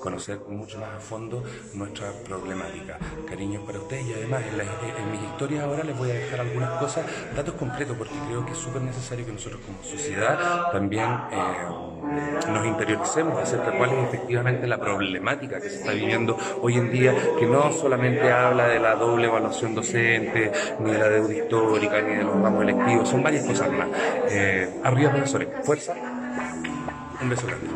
conocer 0.01 0.39
mucho 0.49 0.79
más 0.79 0.91
a 0.97 1.01
fondo 1.01 1.43
nuestra 1.75 2.11
problemática. 2.25 2.99
Cariños 3.29 3.63
para 3.65 3.79
ustedes 3.79 4.07
y 4.07 4.13
además 4.15 4.43
en, 4.51 4.59
las- 4.59 4.67
en 4.99 5.11
mis 5.11 5.23
historias 5.23 5.65
ahora 5.65 5.83
les 5.85 5.97
voy 5.97 6.11
a 6.11 6.15
dejar 6.15 6.41
algunas 6.41 6.71
cosas, 6.79 7.05
datos 7.35 7.55
concretos, 7.55 7.97
porque 7.97 8.15
creo 8.29 8.45
que 8.45 8.53
es 8.53 8.59
súper 8.59 8.83
necesario 8.83 9.25
que 9.25 9.33
nosotros 9.33 9.61
como 9.65 9.83
sociedad 9.83 10.71
también 10.73 11.09
eh, 11.33 12.49
nos 12.51 12.67
interioricemos 12.67 13.39
acerca 13.39 13.71
de 13.71 13.79
cuál 13.79 13.93
es 13.93 14.05
efectivamente 14.09 14.67
la 14.67 14.79
problemática 14.79 15.61
que 15.61 15.71
se 15.71 15.77
está 15.77 15.93
viviendo 15.93 16.37
hoy 16.61 16.77
en 16.77 16.91
día, 16.91 17.15
que 17.39 17.47
no 17.47 17.73
solamente 17.73 18.31
habla 18.31 18.69
de 18.69 18.79
la 18.79 18.95
doble 18.97 19.27
evaluación 19.29 19.75
docente, 19.75 20.53
ni 20.81 20.91
de 20.93 20.99
la 20.99 21.09
deuda 21.09 21.33
histórica, 21.35 22.01
ni 22.03 22.17
de 22.17 22.25
los 22.25 22.35
ramos 22.41 22.63
electivos, 22.63 23.09
son 23.09 23.23
varias 23.23 23.45
cosas 23.47 23.71
más. 23.71 23.89
Eh, 24.29 24.69
arriba 24.85 25.11
profesores, 25.13 25.49
fuerza, 25.65 25.95
un 27.23 27.31
beso 27.31 27.47
grande. 27.47 27.69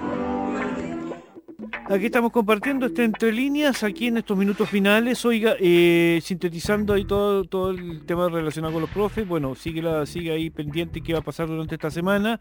Aquí 1.89 2.07
estamos 2.07 2.33
compartiendo 2.33 2.87
este 2.87 3.05
entre 3.05 3.33
líneas, 3.33 3.85
aquí 3.85 4.09
en 4.09 4.17
estos 4.17 4.37
minutos 4.37 4.69
finales, 4.69 5.25
oiga, 5.25 5.55
eh, 5.61 6.19
sintetizando 6.21 6.93
ahí 6.93 7.05
todo, 7.05 7.45
todo 7.45 7.71
el 7.71 8.05
tema 8.05 8.29
relacionado 8.29 8.73
con 8.73 8.83
los 8.83 8.91
profes, 8.91 9.27
bueno, 9.27 9.55
sigue, 9.55 9.83
la, 9.83 10.05
sigue 10.05 10.33
ahí 10.33 10.51
pendiente 10.51 11.01
qué 11.01 11.13
va 11.13 11.21
a 11.21 11.23
pasar 11.23 11.47
durante 11.47 11.77
esta 11.77 11.93
semana. 11.93 12.41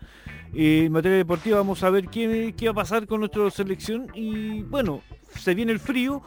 Eh, 0.51 0.85
en 0.85 0.91
materia 0.91 1.17
deportiva 1.17 1.57
vamos 1.57 1.83
a 1.83 1.91
ver 1.91 2.07
qué, 2.07 2.55
qué 2.57 2.65
va 2.65 2.71
a 2.71 2.75
pasar 2.75 3.05
con 3.05 3.19
nuestra 3.19 3.47
selección 3.51 4.07
y 4.15 4.63
bueno, 4.63 5.01
se 5.35 5.53
viene 5.53 5.71
el 5.71 5.79
frío. 5.79 6.23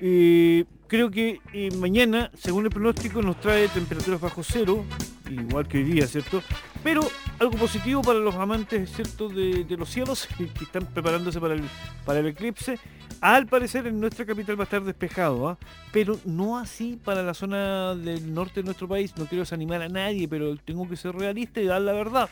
Eh, 0.00 0.64
creo 0.86 1.10
que 1.10 1.40
eh, 1.52 1.70
mañana, 1.76 2.30
según 2.34 2.64
el 2.64 2.70
pronóstico, 2.70 3.22
nos 3.22 3.40
trae 3.40 3.68
temperaturas 3.68 4.20
bajo 4.20 4.42
cero, 4.42 4.84
igual 5.30 5.66
que 5.66 5.78
hoy 5.78 5.84
día, 5.84 6.06
¿cierto? 6.06 6.42
Pero 6.82 7.02
algo 7.38 7.56
positivo 7.56 8.02
para 8.02 8.18
los 8.18 8.34
amantes, 8.34 8.90
¿cierto?, 8.90 9.28
de, 9.28 9.66
los 9.76 9.88
cielos 9.88 10.28
que 10.36 10.64
están 10.64 10.86
preparándose 10.86 11.40
para 11.40 11.54
el, 11.54 12.26
eclipse. 12.26 12.78
Al 13.20 13.46
parecer 13.46 13.86
en 13.86 14.00
nuestra 14.00 14.26
capital 14.26 14.58
va 14.58 14.62
a 14.62 14.64
estar 14.64 14.84
despejado, 14.84 15.48
¿ah? 15.48 15.58
pero 15.92 16.18
no 16.24 16.58
así 16.58 16.98
para 17.02 17.22
la 17.22 17.32
zona 17.32 17.94
del 17.94 18.34
norte 18.34 18.60
de 18.60 18.64
nuestro 18.64 18.86
país. 18.86 19.16
No 19.16 19.26
quiero 19.26 19.42
desanimar 19.42 19.80
a 19.80 19.88
nadie, 19.88 20.28
pero 20.28 20.56
tengo 20.56 20.88
que 20.88 20.96
ser 20.96 21.14
realista 21.14 21.60
y 21.60 21.66
dar 21.66 21.80
la 21.80 21.92
verdad. 21.92 22.28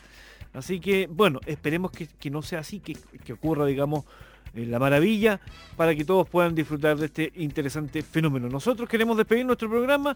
Así 0.53 0.79
que, 0.79 1.07
bueno, 1.07 1.39
esperemos 1.47 1.89
que, 1.89 2.07
que 2.07 2.29
no 2.29 2.43
sea 2.43 2.59
así, 2.59 2.79
que, 2.79 2.95
que 3.25 3.33
ocurra, 3.33 3.65
digamos, 3.65 4.05
eh, 4.05 4.07
la 4.53 4.79
maravilla 4.79 5.39
para 5.75 5.95
que 5.95 6.05
todos 6.05 6.27
puedan 6.29 6.53
disfrutar 6.53 6.97
de 6.97 7.07
este 7.07 7.31
interesante 7.35 8.01
fenómeno. 8.01 8.47
Nosotros 8.49 8.87
queremos 8.87 9.17
despedir 9.17 9.45
nuestro 9.45 9.69
programa 9.69 10.15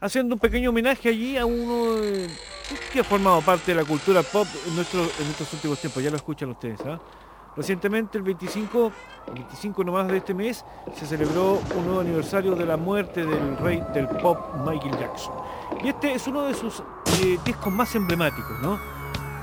haciendo 0.00 0.34
un 0.34 0.38
pequeño 0.38 0.70
homenaje 0.70 1.08
allí 1.08 1.36
a 1.36 1.46
uno 1.46 2.02
eh, 2.02 2.28
que 2.92 3.00
ha 3.00 3.04
formado 3.04 3.40
parte 3.42 3.72
de 3.72 3.82
la 3.82 3.84
cultura 3.84 4.22
pop 4.22 4.46
en, 4.66 4.76
nuestro, 4.76 5.00
en 5.00 5.26
estos 5.30 5.52
últimos 5.54 5.78
tiempos. 5.80 6.02
Ya 6.02 6.10
lo 6.10 6.16
escuchan 6.16 6.50
ustedes. 6.50 6.80
¿ah? 6.86 7.00
Recientemente, 7.56 8.16
el 8.16 8.24
25, 8.24 8.92
el 9.28 9.34
25 9.34 9.84
nomás 9.84 10.08
de 10.08 10.18
este 10.18 10.34
mes, 10.34 10.64
se 10.94 11.06
celebró 11.06 11.60
un 11.76 11.84
nuevo 11.84 12.00
aniversario 12.00 12.54
de 12.54 12.64
la 12.64 12.76
muerte 12.76 13.24
del 13.24 13.56
rey 13.58 13.82
del 13.92 14.08
pop 14.08 14.38
Michael 14.64 14.96
Jackson. 14.98 15.34
Y 15.82 15.88
este 15.88 16.14
es 16.14 16.26
uno 16.26 16.42
de 16.42 16.54
sus 16.54 16.80
eh, 17.22 17.38
discos 17.44 17.72
más 17.72 17.94
emblemáticos, 17.94 18.60
¿no? 18.62 18.78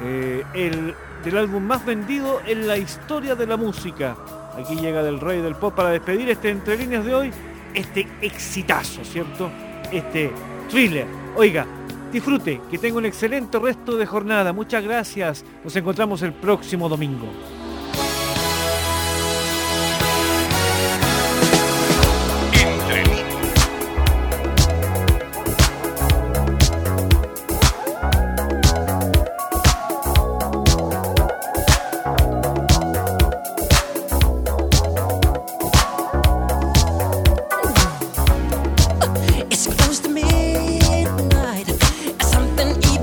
Eh, 0.02 0.44
el 0.54 0.96
del 1.24 1.38
álbum 1.38 1.64
más 1.64 1.86
vendido 1.86 2.42
en 2.46 2.68
la 2.68 2.78
historia 2.78 3.36
de 3.36 3.48
la 3.48 3.58
música. 3.58 4.16
Aquí 4.58 4.76
llega 4.76 5.04
del 5.04 5.20
rey 5.20 5.42
del 5.42 5.56
pop 5.56 5.76
para 5.76 5.90
despedir 5.90 6.30
este 6.30 6.50
entre 6.50 6.78
líneas 6.78 7.06
de 7.06 7.14
hoy, 7.14 7.32
este 7.74 8.08
exitazo, 8.22 9.04
¿cierto? 9.04 9.52
Este 9.92 10.32
thriller. 10.70 11.06
Oiga, 11.36 11.66
disfrute, 12.12 12.62
que 12.70 12.78
tenga 12.78 12.98
un 12.98 13.06
excelente 13.06 13.60
resto 13.60 13.98
de 13.98 14.06
jornada. 14.06 14.54
Muchas 14.54 14.84
gracias. 14.84 15.46
Nos 15.64 15.76
encontramos 15.76 16.22
el 16.22 16.34
próximo 16.34 16.90
domingo. 16.90 17.28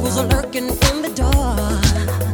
was 0.05 0.18
lurking 0.18 0.68
in 0.68 1.02
the 1.02 1.12
door. 1.14 2.34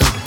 comes. 0.00 0.21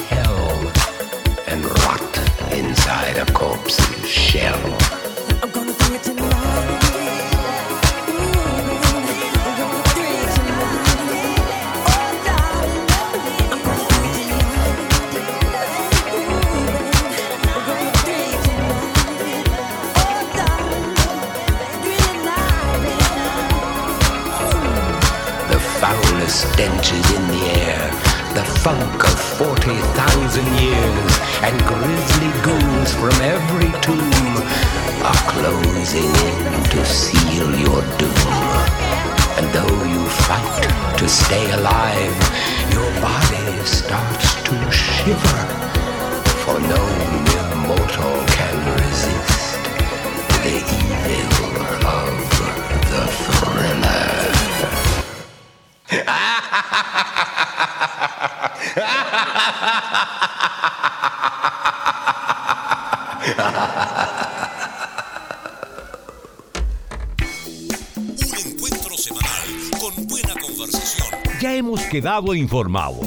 informado 72.33 73.01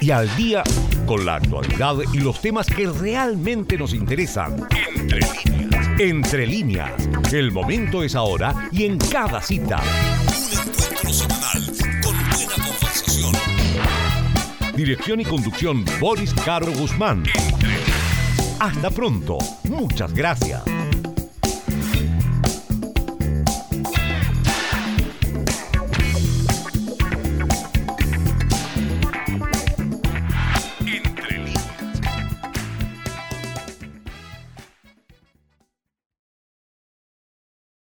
y 0.00 0.10
al 0.10 0.34
día 0.36 0.62
con 1.06 1.24
la 1.24 1.36
actualidad 1.36 1.96
y 2.12 2.18
los 2.18 2.40
temas 2.40 2.66
que 2.66 2.86
realmente 2.86 3.78
nos 3.78 3.94
interesan. 3.94 4.66
Entre 4.86 5.20
líneas. 5.20 5.88
Entre 5.98 6.46
líneas. 6.46 7.08
El 7.32 7.50
momento 7.50 8.02
es 8.02 8.14
ahora 8.14 8.68
y 8.70 8.84
en 8.84 8.98
cada 8.98 9.40
cita. 9.40 9.80
Un 9.80 10.58
encuentro 10.58 11.12
semanal 11.12 11.62
con 12.02 12.14
buena 12.30 12.54
conversación. 12.54 13.32
Dirección 14.76 15.20
y 15.20 15.24
conducción 15.24 15.84
Boris 15.98 16.34
Caro 16.34 16.72
Guzmán. 16.72 17.24
Hasta 18.60 18.90
pronto. 18.90 19.38
Muchas 19.64 20.12
gracias. 20.12 20.62